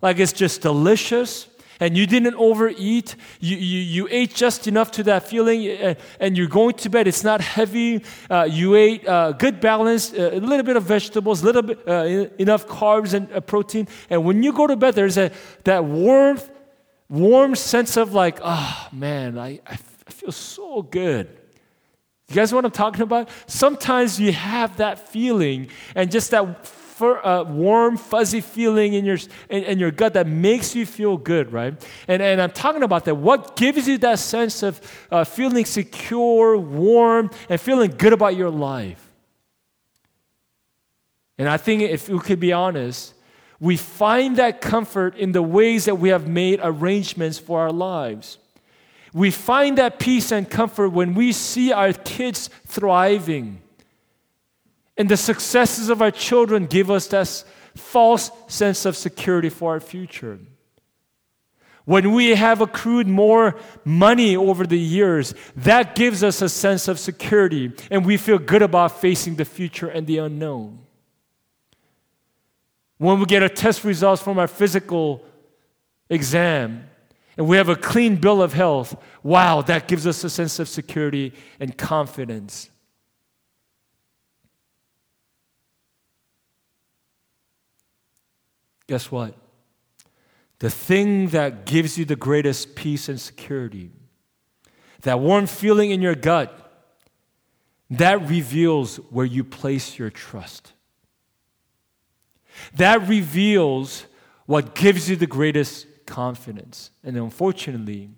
like 0.00 0.20
it's 0.20 0.32
just 0.32 0.62
delicious, 0.62 1.48
and 1.80 1.96
you 1.96 2.06
didn't 2.06 2.34
overeat, 2.36 3.16
you, 3.40 3.56
you, 3.56 3.80
you 3.80 4.08
ate 4.10 4.34
just 4.34 4.68
enough 4.68 4.92
to 4.92 5.02
that 5.02 5.26
feeling, 5.26 5.66
and, 5.66 5.96
and 6.20 6.36
you're 6.36 6.46
going 6.46 6.74
to 6.74 6.90
bed, 6.90 7.08
it's 7.08 7.24
not 7.24 7.40
heavy, 7.40 8.04
uh, 8.28 8.46
you 8.48 8.76
ate 8.76 9.08
uh, 9.08 9.32
good 9.32 9.60
balance, 9.60 10.12
uh, 10.12 10.30
a 10.34 10.38
little 10.38 10.64
bit 10.64 10.76
of 10.76 10.84
vegetables, 10.84 11.42
a 11.42 11.46
little 11.46 11.62
bit 11.62 11.88
uh, 11.88 12.28
enough 12.38 12.66
carbs 12.66 13.14
and 13.14 13.32
uh, 13.32 13.40
protein, 13.40 13.88
and 14.10 14.24
when 14.24 14.42
you 14.42 14.52
go 14.52 14.66
to 14.66 14.76
bed, 14.76 14.94
there's 14.94 15.16
a, 15.16 15.32
that 15.64 15.82
warmth 15.82 16.50
warm 17.10 17.54
sense 17.56 17.98
of 17.98 18.14
like, 18.14 18.38
oh 18.42 18.88
man, 18.92 19.36
I, 19.36 19.60
I 19.66 19.76
feel 19.76 20.32
so 20.32 20.80
good. 20.80 21.28
You 22.28 22.36
guys 22.36 22.52
know 22.52 22.58
what 22.58 22.64
I'm 22.64 22.70
talking 22.70 23.02
about? 23.02 23.28
Sometimes 23.46 24.20
you 24.20 24.32
have 24.32 24.76
that 24.76 25.08
feeling 25.08 25.68
and 25.96 26.10
just 26.10 26.30
that 26.30 26.64
for, 26.66 27.26
uh, 27.26 27.42
warm, 27.42 27.96
fuzzy 27.96 28.40
feeling 28.40 28.92
in 28.92 29.04
your, 29.04 29.16
in, 29.48 29.64
in, 29.64 29.78
your 29.78 29.90
gut 29.90 30.12
that 30.12 30.26
makes 30.26 30.76
you 30.76 30.84
feel 30.84 31.16
good, 31.16 31.50
right? 31.50 31.74
And, 32.06 32.22
and 32.22 32.40
I'm 32.40 32.52
talking 32.52 32.82
about 32.82 33.06
that. 33.06 33.14
What 33.14 33.56
gives 33.56 33.88
you 33.88 33.96
that 33.98 34.18
sense 34.18 34.62
of 34.62 34.80
uh, 35.10 35.24
feeling 35.24 35.64
secure, 35.64 36.58
warm, 36.58 37.30
and 37.48 37.58
feeling 37.58 37.94
good 37.96 38.12
about 38.12 38.36
your 38.36 38.50
life? 38.50 39.10
And 41.38 41.48
I 41.48 41.56
think 41.56 41.82
if 41.82 42.08
we 42.10 42.18
could 42.18 42.38
be 42.38 42.52
honest, 42.52 43.14
we 43.60 43.76
find 43.76 44.36
that 44.36 44.62
comfort 44.62 45.14
in 45.16 45.32
the 45.32 45.42
ways 45.42 45.84
that 45.84 45.96
we 45.96 46.08
have 46.08 46.26
made 46.26 46.60
arrangements 46.62 47.38
for 47.38 47.60
our 47.60 47.72
lives. 47.72 48.38
We 49.12 49.30
find 49.30 49.76
that 49.76 49.98
peace 49.98 50.32
and 50.32 50.48
comfort 50.48 50.90
when 50.90 51.14
we 51.14 51.32
see 51.32 51.70
our 51.70 51.92
kids 51.92 52.48
thriving. 52.66 53.60
And 54.96 55.08
the 55.08 55.16
successes 55.16 55.90
of 55.90 56.00
our 56.00 56.10
children 56.10 56.66
give 56.66 56.90
us 56.90 57.06
that 57.08 57.44
false 57.76 58.30
sense 58.48 58.86
of 58.86 58.96
security 58.96 59.50
for 59.50 59.72
our 59.72 59.80
future. 59.80 60.38
When 61.84 62.12
we 62.12 62.34
have 62.34 62.60
accrued 62.60 63.08
more 63.08 63.58
money 63.84 64.36
over 64.36 64.66
the 64.66 64.78
years, 64.78 65.34
that 65.56 65.94
gives 65.94 66.22
us 66.22 66.40
a 66.40 66.48
sense 66.48 66.88
of 66.88 66.98
security 66.98 67.72
and 67.90 68.06
we 68.06 68.16
feel 68.16 68.38
good 68.38 68.62
about 68.62 69.00
facing 69.00 69.36
the 69.36 69.44
future 69.44 69.88
and 69.88 70.06
the 70.06 70.18
unknown. 70.18 70.78
When 73.00 73.18
we 73.18 73.24
get 73.24 73.42
our 73.42 73.48
test 73.48 73.82
results 73.82 74.20
from 74.20 74.38
our 74.38 74.46
physical 74.46 75.24
exam 76.10 76.86
and 77.38 77.48
we 77.48 77.56
have 77.56 77.70
a 77.70 77.74
clean 77.74 78.16
bill 78.16 78.42
of 78.42 78.52
health, 78.52 78.94
wow, 79.22 79.62
that 79.62 79.88
gives 79.88 80.06
us 80.06 80.22
a 80.22 80.28
sense 80.28 80.58
of 80.58 80.68
security 80.68 81.32
and 81.58 81.78
confidence. 81.78 82.68
Guess 88.86 89.10
what? 89.10 89.34
The 90.58 90.68
thing 90.68 91.28
that 91.28 91.64
gives 91.64 91.96
you 91.96 92.04
the 92.04 92.16
greatest 92.16 92.74
peace 92.74 93.08
and 93.08 93.18
security, 93.18 93.92
that 95.00 95.20
warm 95.20 95.46
feeling 95.46 95.90
in 95.90 96.02
your 96.02 96.14
gut, 96.14 96.70
that 97.88 98.28
reveals 98.28 98.96
where 99.08 99.24
you 99.24 99.42
place 99.42 99.98
your 99.98 100.10
trust. 100.10 100.74
That 102.74 103.06
reveals 103.08 104.06
what 104.46 104.74
gives 104.74 105.08
you 105.08 105.16
the 105.16 105.26
greatest 105.26 105.86
confidence. 106.06 106.90
And 107.04 107.16
unfortunately, 107.16 108.10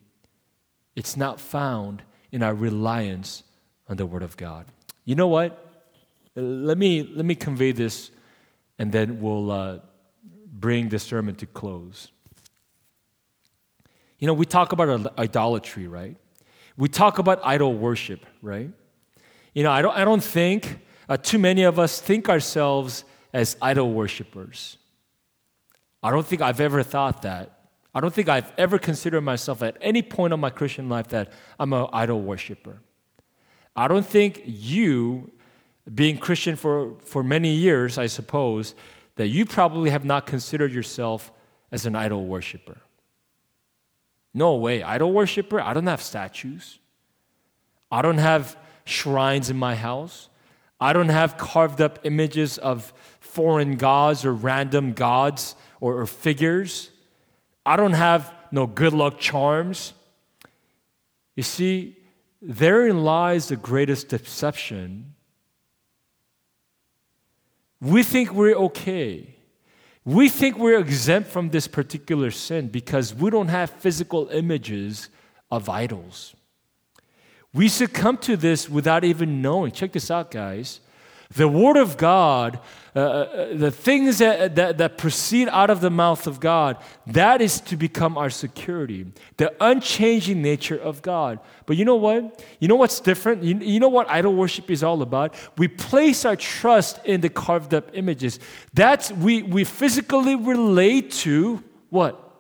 it's 0.96 1.16
not 1.16 1.40
found 1.40 2.02
in 2.31 2.42
our 2.42 2.55
reliance 2.55 3.42
on 3.88 3.96
the 3.96 4.07
Word 4.07 4.22
of 4.22 4.37
God. 4.37 4.66
You 5.05 5.14
know 5.14 5.28
what? 5.28 5.59
Let 6.35 6.78
me, 6.78 7.02
let 7.14 7.24
me 7.26 7.35
convey 7.35 7.72
this 7.72 8.11
and 8.78 8.90
then 8.90 9.20
we'll 9.20 9.50
uh, 9.50 9.78
bring 10.46 10.88
the 10.88 10.99
sermon 10.99 11.34
to 11.36 11.47
close. 11.47 12.11
You 14.18 14.26
know, 14.26 14.34
we 14.34 14.47
talk 14.47 14.72
about 14.72 15.18
idolatry, 15.18 15.86
right? 15.86 16.16
We 16.76 16.88
talk 16.88 17.18
about 17.18 17.40
idol 17.45 17.74
worship, 17.74 18.24
right? 18.40 18.70
You 19.55 19.62
know, 19.62 19.70
I 19.70 19.82
don't, 19.82 19.97
I 19.97 20.05
don't 20.05 20.22
think 20.22 20.78
uh, 21.09 21.16
too 21.16 21.38
many 21.38 21.64
of 21.64 21.78
us 21.78 22.01
think 22.01 22.28
ourselves 22.28 23.05
as 23.33 23.57
idol 23.62 23.93
worshippers. 23.93 24.78
I 26.03 26.11
don't 26.11 26.26
think 26.26 26.43
I've 26.43 26.61
ever 26.61 26.83
thought 26.83 27.22
that. 27.22 27.59
I 27.95 28.01
don't 28.01 28.12
think 28.12 28.28
I've 28.28 28.53
ever 28.57 28.78
considered 28.78 29.20
myself 29.20 29.62
at 29.62 29.76
any 29.80 30.03
point 30.03 30.33
of 30.33 30.41
my 30.41 30.51
Christian 30.51 30.89
life 30.89 31.09
that 31.09 31.33
I'm 31.59 31.72
an 31.72 31.87
idol 31.93 32.20
worshiper. 32.20 32.78
I 33.76 33.89
don't 33.89 34.07
think 34.07 34.43
you, 34.45 35.30
being 35.95 36.18
Christian 36.18 36.57
for, 36.57 36.95
for 37.05 37.22
many 37.22 37.55
years, 37.55 37.99
I 37.99 38.07
suppose, 38.07 38.74
that 39.16 39.28
you 39.28 39.45
probably 39.45 39.91
have 39.91 40.05
not 40.05 40.26
considered 40.26 40.72
yourself 40.72 41.30
as 41.70 41.87
an 41.87 41.95
idol 41.95 42.26
worshiper. 42.26 42.78
No 44.35 44.55
way. 44.55 44.83
Idol 44.83 45.12
worshiper? 45.12 45.61
I 45.61 45.74
don't 45.74 45.87
have 45.87 46.03
statues. 46.03 46.78
I 47.91 48.01
don't 48.01 48.18
have 48.18 48.57
shrines 48.85 49.51
in 49.51 49.57
my 49.59 49.74
house. 49.74 50.30
I 50.80 50.93
don't 50.93 51.11
have 51.11 51.37
carved 51.37 51.80
up 51.80 52.01
images 52.05 52.59
of 52.59 52.93
foreign 53.33 53.76
gods 53.76 54.24
or 54.24 54.33
random 54.33 54.93
gods 54.93 55.55
or, 55.80 56.01
or 56.01 56.07
figures. 56.07 56.91
I 57.64 57.76
don't 57.76 57.95
have 57.95 58.33
no 58.51 58.66
good 58.66 58.93
luck 58.93 59.18
charms. 59.18 59.95
You 61.35 61.43
see, 61.43 61.97
therein 62.43 63.05
lies 63.05 63.49
the 63.49 63.57
greatest 63.57 64.09
deception. 64.09 65.14
We 67.80 68.03
think 68.03 68.33
we're 68.33 68.55
okay. 68.55 69.35
We 70.05 70.28
think 70.28 70.59
we're 70.59 70.78
exempt 70.78 71.30
from 71.30 71.51
this 71.51 71.66
particular 71.66 72.30
sin 72.30 72.68
because 72.68 73.14
we 73.14 73.30
don't 73.30 73.49
have 73.49 73.70
physical 73.70 74.28
images 74.28 75.09
of 75.51 75.68
idols. 75.68 76.35
We 77.55 77.68
succumb 77.68 78.18
to 78.18 78.37
this 78.37 78.68
without 78.68 79.05
even 79.05 79.43
knowing. 79.43 79.72
Check 79.72 79.93
this 79.93 80.11
out, 80.11 80.30
guys. 80.30 80.80
The 81.35 81.49
Word 81.49 81.76
of 81.76 81.97
God, 81.97 82.61
uh, 82.95 82.99
uh, 82.99 83.57
the 83.57 83.70
things 83.70 84.18
that, 84.18 84.55
that, 84.57 84.78
that 84.78 84.99
proceed 84.99 85.49
out 85.49 85.70
of 85.70 85.80
the 85.80 85.91
mouth 85.91 86.26
of 86.26 86.41
God, 86.41 86.76
that 87.07 87.41
is 87.41 87.61
to 87.62 87.76
become 87.76 88.18
our 88.18 88.28
security. 88.28 89.07
The 89.39 89.55
unchanging 89.61 90.43
nature 90.43 90.76
of 90.76 91.01
God. 91.01 91.41
But 91.64 91.76
you 91.76 91.85
know 91.85 91.97
what? 91.97 92.45
You 92.61 92.68
know 92.68 92.76
what's 92.76 93.01
different? 93.01 93.45
You, 93.45 93.57
you 93.59 93.80
know 93.80 93.89
what 93.89 94.11
idol 94.11 94.35
worship 94.35 94.70
is 94.70 94.83
all 94.83 95.01
about? 95.01 95.35
We 95.57 95.68
place 95.68 96.24
our 96.24 96.37
trust 96.37 97.01
in 97.05 97.22
the 97.22 97.28
carved 97.28 97.72
up 97.72 97.91
images. 97.95 98.39
That's, 98.74 99.11
we, 99.11 99.43
we 99.43 99.64
physically 99.64 100.37
relate 100.37 101.12
to 101.12 101.62
what? 101.89 102.32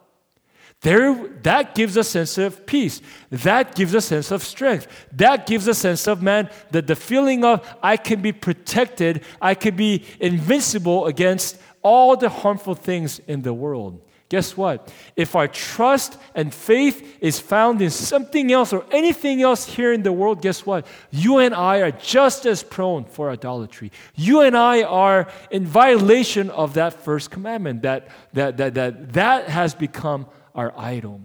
There, 0.82 1.28
that 1.44 1.76
gives 1.76 1.96
a 1.96 2.02
sense 2.02 2.38
of 2.38 2.66
peace. 2.66 3.00
That 3.30 3.76
gives 3.76 3.94
a 3.94 4.00
sense 4.00 4.32
of 4.32 4.42
strength. 4.42 4.88
That 5.12 5.46
gives 5.46 5.68
a 5.68 5.74
sense 5.74 6.08
of, 6.08 6.22
man, 6.22 6.50
that 6.72 6.88
the 6.88 6.96
feeling 6.96 7.44
of 7.44 7.66
I 7.82 7.96
can 7.96 8.20
be 8.20 8.32
protected, 8.32 9.24
I 9.40 9.54
can 9.54 9.76
be 9.76 10.04
invincible 10.18 11.06
against 11.06 11.58
all 11.82 12.16
the 12.16 12.28
harmful 12.28 12.74
things 12.74 13.20
in 13.28 13.42
the 13.42 13.54
world. 13.54 14.00
Guess 14.28 14.56
what? 14.56 14.92
If 15.14 15.36
our 15.36 15.46
trust 15.46 16.18
and 16.34 16.52
faith 16.52 17.18
is 17.20 17.38
found 17.38 17.82
in 17.82 17.90
something 17.90 18.50
else 18.50 18.72
or 18.72 18.84
anything 18.90 19.42
else 19.42 19.66
here 19.66 19.92
in 19.92 20.02
the 20.02 20.12
world, 20.12 20.40
guess 20.40 20.64
what? 20.64 20.86
You 21.10 21.38
and 21.38 21.54
I 21.54 21.82
are 21.82 21.90
just 21.90 22.46
as 22.46 22.62
prone 22.62 23.04
for 23.04 23.30
idolatry. 23.30 23.92
You 24.14 24.40
and 24.40 24.56
I 24.56 24.82
are 24.82 25.28
in 25.50 25.66
violation 25.66 26.48
of 26.48 26.74
that 26.74 26.94
first 26.94 27.30
commandment 27.30 27.82
that 27.82 28.08
that 28.32 28.56
that 28.56 28.74
that, 28.74 29.12
that 29.12 29.48
has 29.50 29.74
become 29.74 30.26
our 30.54 30.72
idol. 30.76 31.20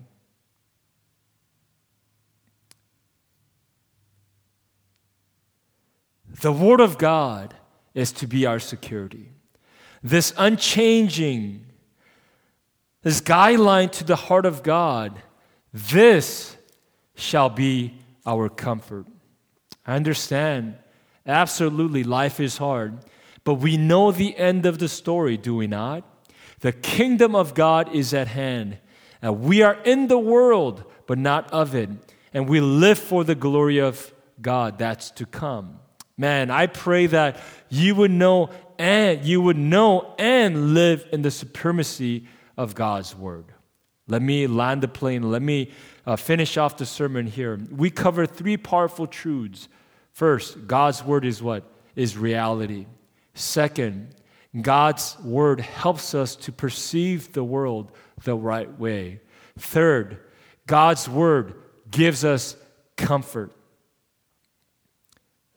The 6.41 6.51
Word 6.51 6.81
of 6.81 6.97
God 6.97 7.55
is 7.93 8.11
to 8.13 8.27
be 8.27 8.45
our 8.45 8.59
security. 8.59 9.31
This 10.03 10.33
unchanging, 10.37 11.65
this 13.01 13.21
guideline 13.21 13.91
to 13.93 14.03
the 14.03 14.15
heart 14.15 14.45
of 14.45 14.61
God, 14.61 15.19
this 15.73 16.55
shall 17.15 17.49
be 17.49 17.95
our 18.25 18.49
comfort. 18.49 19.07
I 19.85 19.95
understand, 19.95 20.75
absolutely, 21.25 22.03
life 22.03 22.39
is 22.39 22.57
hard, 22.57 22.99
but 23.43 23.55
we 23.55 23.77
know 23.77 24.11
the 24.11 24.37
end 24.37 24.65
of 24.65 24.77
the 24.77 24.89
story, 24.89 25.37
do 25.37 25.55
we 25.55 25.65
not? 25.65 26.03
The 26.59 26.71
kingdom 26.71 27.35
of 27.35 27.53
God 27.53 27.95
is 27.95 28.13
at 28.13 28.27
hand. 28.27 28.77
We 29.21 29.61
are 29.61 29.75
in 29.83 30.07
the 30.07 30.19
world, 30.19 30.83
but 31.05 31.17
not 31.17 31.51
of 31.51 31.75
it. 31.75 31.89
And 32.33 32.47
we 32.47 32.59
live 32.59 32.99
for 32.99 33.23
the 33.23 33.35
glory 33.35 33.79
of 33.79 34.13
God 34.41 34.77
that's 34.77 35.11
to 35.11 35.25
come. 35.25 35.79
Man, 36.17 36.49
I 36.49 36.67
pray 36.67 37.07
that 37.07 37.39
you 37.69 37.95
would 37.95 38.11
know 38.11 38.49
and 38.79 39.23
you 39.25 39.41
would 39.41 39.57
know 39.57 40.13
and 40.17 40.73
live 40.73 41.07
in 41.11 41.21
the 41.21 41.31
supremacy 41.31 42.27
of 42.57 42.75
God's 42.75 43.15
word. 43.15 43.45
Let 44.07 44.21
me 44.21 44.47
land 44.47 44.81
the 44.81 44.87
plane. 44.87 45.29
Let 45.29 45.41
me 45.41 45.71
uh, 46.05 46.15
finish 46.15 46.57
off 46.57 46.77
the 46.77 46.85
sermon 46.85 47.27
here. 47.27 47.59
We 47.71 47.89
cover 47.89 48.25
three 48.25 48.57
powerful 48.57 49.07
truths. 49.07 49.67
First, 50.13 50.67
God's 50.67 51.03
word 51.03 51.25
is 51.25 51.41
what? 51.41 51.63
Is 51.95 52.17
reality. 52.17 52.85
Second, 53.33 54.15
God's 54.61 55.17
word 55.23 55.59
helps 55.59 56.15
us 56.15 56.35
to 56.37 56.51
perceive 56.51 57.33
the 57.33 57.43
world 57.43 57.91
the 58.23 58.35
right 58.35 58.79
way. 58.79 59.21
Third, 59.57 60.19
God's 60.65 61.07
word 61.07 61.55
gives 61.89 62.25
us 62.25 62.55
comfort. 62.95 63.51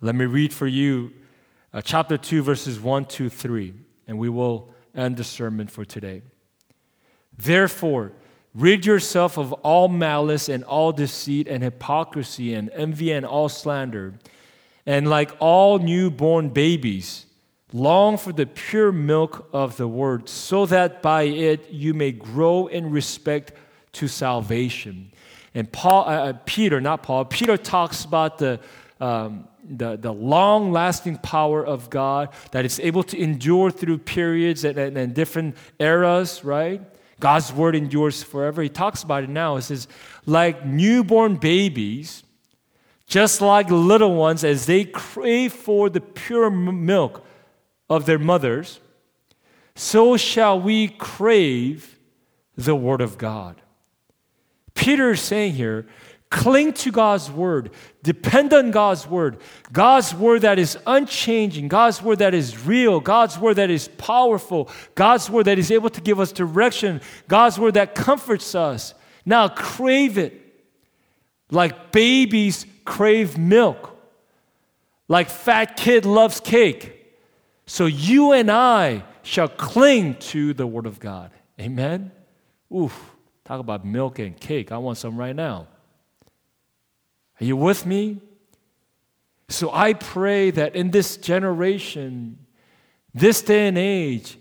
Let 0.00 0.14
me 0.14 0.24
read 0.24 0.52
for 0.52 0.66
you 0.66 1.12
uh, 1.72 1.80
chapter 1.82 2.16
2, 2.16 2.42
verses 2.42 2.80
1, 2.80 3.04
2, 3.06 3.28
3, 3.28 3.74
and 4.06 4.18
we 4.18 4.28
will 4.28 4.72
end 4.94 5.16
the 5.16 5.24
sermon 5.24 5.66
for 5.66 5.84
today. 5.84 6.22
Therefore, 7.36 8.12
rid 8.54 8.84
yourself 8.84 9.38
of 9.38 9.52
all 9.52 9.88
malice 9.88 10.48
and 10.48 10.64
all 10.64 10.92
deceit 10.92 11.46
and 11.46 11.62
hypocrisy 11.62 12.54
and 12.54 12.70
envy 12.70 13.12
and 13.12 13.24
all 13.24 13.48
slander. 13.48 14.14
And 14.84 15.08
like 15.08 15.30
all 15.38 15.78
newborn 15.78 16.48
babies, 16.48 17.26
Long 17.72 18.18
for 18.18 18.32
the 18.32 18.46
pure 18.46 18.90
milk 18.90 19.48
of 19.52 19.76
the 19.76 19.86
word, 19.86 20.28
so 20.28 20.66
that 20.66 21.02
by 21.02 21.22
it 21.22 21.70
you 21.70 21.94
may 21.94 22.10
grow 22.10 22.66
in 22.66 22.90
respect 22.90 23.52
to 23.92 24.08
salvation. 24.08 25.12
And 25.54 25.70
Paul, 25.70 26.08
uh, 26.08 26.12
uh, 26.12 26.32
Peter, 26.46 26.80
not 26.80 27.02
Paul, 27.02 27.24
Peter 27.24 27.56
talks 27.56 28.04
about 28.04 28.38
the, 28.38 28.60
um, 29.00 29.48
the, 29.68 29.96
the 29.96 30.12
long 30.12 30.72
lasting 30.72 31.18
power 31.18 31.64
of 31.64 31.90
God 31.90 32.30
that 32.52 32.64
is 32.64 32.80
able 32.80 33.02
to 33.04 33.18
endure 33.18 33.70
through 33.70 33.98
periods 33.98 34.64
and, 34.64 34.78
and, 34.78 34.96
and 34.96 35.14
different 35.14 35.56
eras, 35.78 36.44
right? 36.44 36.80
God's 37.20 37.52
word 37.52 37.76
endures 37.76 38.22
forever. 38.22 38.62
He 38.62 38.68
talks 38.68 39.02
about 39.02 39.24
it 39.24 39.30
now. 39.30 39.56
He 39.56 39.62
says, 39.62 39.86
like 40.24 40.64
newborn 40.64 41.36
babies, 41.36 42.24
just 43.06 43.40
like 43.40 43.70
little 43.70 44.14
ones, 44.14 44.42
as 44.42 44.66
they 44.66 44.84
crave 44.84 45.52
for 45.52 45.90
the 45.90 46.00
pure 46.00 46.50
milk 46.50 47.26
of 47.90 48.06
their 48.06 48.18
mothers, 48.18 48.80
so 49.74 50.16
shall 50.16 50.58
we 50.58 50.88
crave 50.88 51.98
the 52.56 52.76
Word 52.76 53.00
of 53.00 53.18
God. 53.18 53.60
Peter 54.74 55.10
is 55.10 55.20
saying 55.20 55.54
here, 55.54 55.86
cling 56.30 56.72
to 56.72 56.92
God's 56.92 57.30
Word, 57.30 57.72
depend 58.02 58.52
on 58.54 58.70
God's 58.70 59.06
Word, 59.06 59.38
God's 59.72 60.14
Word 60.14 60.42
that 60.42 60.58
is 60.58 60.78
unchanging, 60.86 61.66
God's 61.68 62.00
Word 62.00 62.20
that 62.20 62.32
is 62.32 62.64
real, 62.64 63.00
God's 63.00 63.36
Word 63.36 63.54
that 63.54 63.70
is 63.70 63.88
powerful, 63.88 64.70
God's 64.94 65.28
Word 65.28 65.46
that 65.46 65.58
is 65.58 65.72
able 65.72 65.90
to 65.90 66.00
give 66.00 66.20
us 66.20 66.30
direction, 66.30 67.00
God's 67.26 67.58
Word 67.58 67.74
that 67.74 67.96
comforts 67.96 68.54
us. 68.54 68.94
Now 69.26 69.48
crave 69.48 70.16
it 70.16 70.40
like 71.50 71.90
babies 71.90 72.64
crave 72.84 73.36
milk, 73.36 73.96
like 75.08 75.28
fat 75.28 75.76
kid 75.76 76.06
loves 76.06 76.38
cake. 76.38 76.99
So 77.70 77.86
you 77.86 78.32
and 78.32 78.50
I 78.50 79.04
shall 79.22 79.46
cling 79.46 80.16
to 80.16 80.52
the 80.54 80.66
Word 80.66 80.86
of 80.86 80.98
God. 80.98 81.30
Amen? 81.60 82.10
Oof, 82.74 83.14
talk 83.44 83.60
about 83.60 83.86
milk 83.86 84.18
and 84.18 84.36
cake. 84.36 84.72
I 84.72 84.78
want 84.78 84.98
some 84.98 85.16
right 85.16 85.36
now. 85.36 85.68
Are 87.40 87.44
you 87.44 87.56
with 87.56 87.86
me? 87.86 88.22
So 89.48 89.70
I 89.72 89.92
pray 89.92 90.50
that 90.50 90.74
in 90.74 90.90
this 90.90 91.16
generation, 91.16 92.44
this 93.14 93.40
day 93.40 93.68
and 93.68 93.78
age, 93.78 94.36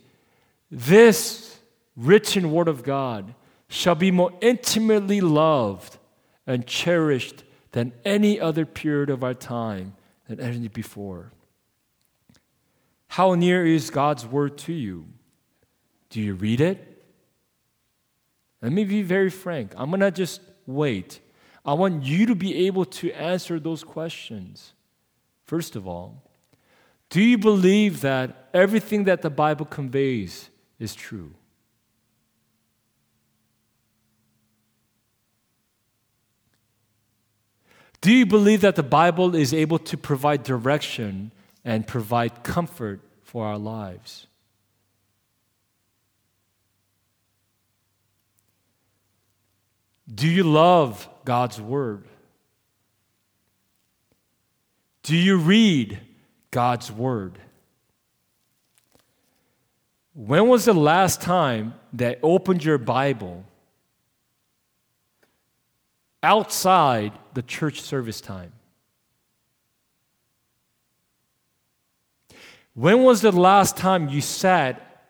this 0.71 1.55
written 1.95 2.51
Word 2.51 2.67
of 2.67 2.81
God 2.81 3.35
shall 3.67 3.93
be 3.93 4.09
more 4.09 4.33
intimately 4.41 5.21
loved 5.21 5.99
and 6.47 6.65
cherished 6.65 7.43
than 7.73 7.93
any 8.03 8.39
other 8.39 8.65
period 8.65 9.11
of 9.11 9.23
our 9.23 9.35
time 9.35 9.93
than 10.27 10.39
any 10.39 10.67
before. 10.67 11.31
How 13.09 13.33
near 13.33 13.65
is 13.65 13.89
God's 13.89 14.25
word 14.25 14.57
to 14.59 14.73
you? 14.73 15.07
Do 16.11 16.21
you 16.21 16.35
read 16.35 16.61
it? 16.61 17.03
Let 18.61 18.71
me 18.71 18.85
be 18.85 19.01
very 19.01 19.31
frank. 19.31 19.73
I'm 19.75 19.89
going 19.89 20.01
to 20.01 20.11
just 20.11 20.41
wait. 20.67 21.19
I 21.65 21.73
want 21.73 22.03
you 22.03 22.27
to 22.27 22.35
be 22.35 22.67
able 22.67 22.85
to 22.85 23.11
answer 23.13 23.59
those 23.59 23.83
questions. 23.83 24.73
First 25.43 25.75
of 25.75 25.87
all, 25.87 26.23
do 27.09 27.21
you 27.21 27.39
believe 27.39 28.01
that 28.01 28.49
everything 28.53 29.05
that 29.05 29.23
the 29.23 29.31
Bible 29.31 29.65
conveys 29.65 30.51
is 30.77 30.93
true? 30.93 31.33
Do 38.01 38.13
you 38.13 38.27
believe 38.27 38.61
that 38.61 38.75
the 38.75 38.83
Bible 38.83 39.35
is 39.35 39.51
able 39.51 39.79
to 39.79 39.97
provide 39.97 40.43
direction 40.43 41.31
and 41.63 41.85
provide 41.85 42.43
comfort 42.43 43.01
for 43.23 43.45
our 43.45 43.57
lives. 43.57 44.27
Do 50.13 50.27
you 50.27 50.43
love 50.43 51.07
God's 51.23 51.61
Word? 51.61 52.05
Do 55.03 55.15
you 55.15 55.37
read 55.37 55.99
God's 56.51 56.91
Word? 56.91 57.37
When 60.13 60.47
was 60.47 60.65
the 60.65 60.73
last 60.73 61.21
time 61.21 61.75
that 61.93 62.19
opened 62.23 62.63
your 62.63 62.77
Bible 62.77 63.45
outside 66.21 67.13
the 67.33 67.41
church 67.41 67.81
service 67.81 68.19
time? 68.19 68.51
When 72.79 73.03
was 73.03 73.19
the 73.19 73.33
last 73.33 73.75
time 73.75 74.07
you 74.07 74.21
sat 74.21 75.03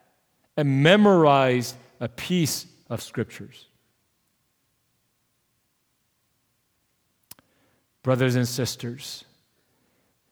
and 0.56 0.82
memorized 0.82 1.76
a 2.00 2.08
piece 2.08 2.66
of 2.88 3.00
scriptures? 3.00 3.68
Brothers 8.02 8.34
and 8.34 8.48
sisters, 8.48 9.24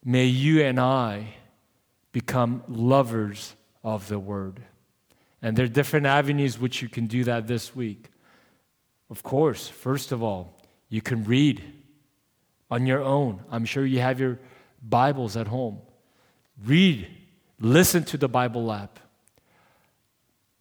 may 0.03 0.25
you 0.25 0.63
and 0.63 0.81
I 0.81 1.35
become 2.11 2.61
lovers 2.67 3.55
of 3.85 4.09
the 4.09 4.19
word. 4.19 4.59
And 5.41 5.55
there 5.55 5.63
are 5.63 5.69
different 5.69 6.07
avenues 6.07 6.59
which 6.59 6.81
you 6.81 6.89
can 6.89 7.07
do 7.07 7.23
that 7.23 7.47
this 7.47 7.73
week. 7.73 8.09
Of 9.09 9.23
course, 9.23 9.65
first 9.65 10.11
of 10.11 10.21
all, 10.21 10.61
you 10.89 11.01
can 11.01 11.23
read 11.23 11.63
on 12.69 12.85
your 12.85 13.01
own. 13.01 13.39
I'm 13.49 13.63
sure 13.63 13.85
you 13.85 14.01
have 14.01 14.19
your 14.19 14.39
Bibles 14.83 15.37
at 15.37 15.47
home. 15.47 15.79
Read, 16.65 17.07
listen 17.59 18.03
to 18.05 18.17
the 18.17 18.27
Bible 18.27 18.71
app. 18.71 18.99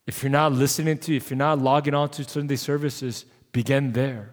If 0.07 0.23
you're 0.23 0.31
not 0.31 0.53
listening 0.53 0.99
to, 0.99 1.17
if 1.17 1.31
you're 1.31 1.37
not 1.37 1.59
logging 1.59 1.95
on 1.95 2.09
to 2.11 2.25
Sunday 2.25 2.57
services, 2.57 3.27
begin 3.53 3.93
there. 3.93 4.31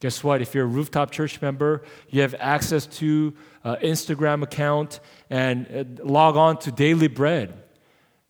Guess 0.00 0.24
what? 0.24 0.42
If 0.42 0.54
you're 0.54 0.64
a 0.64 0.68
rooftop 0.68 1.12
church 1.12 1.40
member, 1.40 1.82
you 2.10 2.22
have 2.22 2.34
access 2.38 2.86
to 2.98 3.32
uh, 3.64 3.76
Instagram 3.76 4.42
account 4.42 5.00
and 5.30 5.66
uh, 6.00 6.04
log 6.04 6.36
on 6.36 6.58
to 6.58 6.72
Daily 6.72 7.06
Bread. 7.08 7.54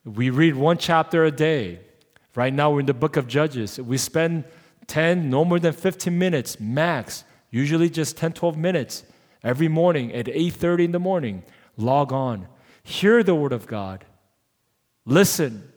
We 0.04 0.30
read 0.30 0.54
one 0.54 0.78
chapter 0.78 1.24
a 1.24 1.30
day. 1.30 1.80
Right 2.34 2.52
now, 2.52 2.70
we're 2.70 2.80
in 2.80 2.86
the 2.86 2.94
book 2.94 3.16
of 3.16 3.26
Judges. 3.26 3.80
We 3.80 3.98
spend 3.98 4.44
10, 4.86 5.30
no 5.30 5.44
more 5.44 5.58
than 5.58 5.72
15 5.72 6.16
minutes 6.16 6.60
max, 6.60 7.24
usually 7.50 7.88
just 7.88 8.16
10, 8.16 8.32
12 8.32 8.56
minutes 8.56 9.04
every 9.42 9.68
morning 9.68 10.12
at 10.12 10.26
8:30 10.26 10.84
in 10.84 10.92
the 10.92 10.98
morning. 10.98 11.42
Log 11.76 12.12
on, 12.12 12.48
hear 12.82 13.22
the 13.22 13.34
word 13.34 13.52
of 13.52 13.66
God, 13.66 14.04
listen, 15.04 15.72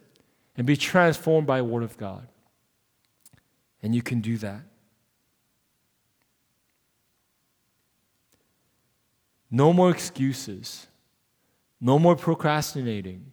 and 0.58 0.66
be 0.66 0.78
transformed 0.78 1.48
by 1.48 1.58
the 1.58 1.64
word 1.64 1.84
of 1.84 1.98
God. 1.98 2.28
And 3.84 3.94
you 3.94 4.02
can 4.02 4.22
do 4.22 4.38
that. 4.38 4.62
No 9.52 9.72
more 9.72 9.90
excuses. 9.92 10.88
No 11.80 12.00
more 12.00 12.16
procrastinating 12.16 13.32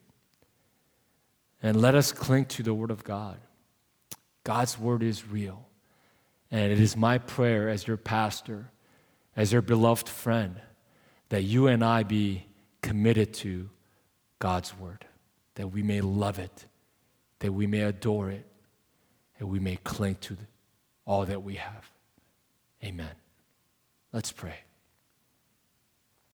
and 1.63 1.81
let 1.81 1.95
us 1.95 2.13
cling 2.13 2.47
to 2.47 2.63
the 2.63 2.75
Word 2.75 2.91
of 2.91 3.05
God. 3.05 3.39
God's 4.45 4.79
Word 4.79 5.03
is 5.03 5.27
real. 5.27 5.67
And 6.51 6.71
it 6.73 6.81
is 6.81 6.97
my 6.97 7.19
prayer 7.19 7.69
as 7.69 7.87
your 7.87 7.97
pastor, 7.97 8.71
as 9.37 9.53
your 9.53 9.63
beloved 9.63 10.09
friend, 10.09 10.61
that 11.29 11.43
you 11.43 11.67
and 11.67 11.85
I 11.85 12.03
be 12.03 12.47
committed 12.83 13.33
to 13.35 13.71
God's 14.39 14.77
Word, 14.79 15.07
that 15.55 15.69
we 15.69 15.83
may 15.83 16.01
love 16.01 16.39
it, 16.39 16.67
that 17.39 17.53
we 17.53 17.67
may 17.67 17.83
adore 17.83 18.31
it, 18.31 18.47
and 19.39 19.49
we 19.49 19.59
may 19.59 19.77
cling 19.77 20.17
to 20.23 20.37
all 21.07 21.25
that 21.27 21.43
we 21.43 21.55
have. 21.55 21.91
Amen. 22.85 23.11
Let's 24.13 24.33
pray. 24.33 24.57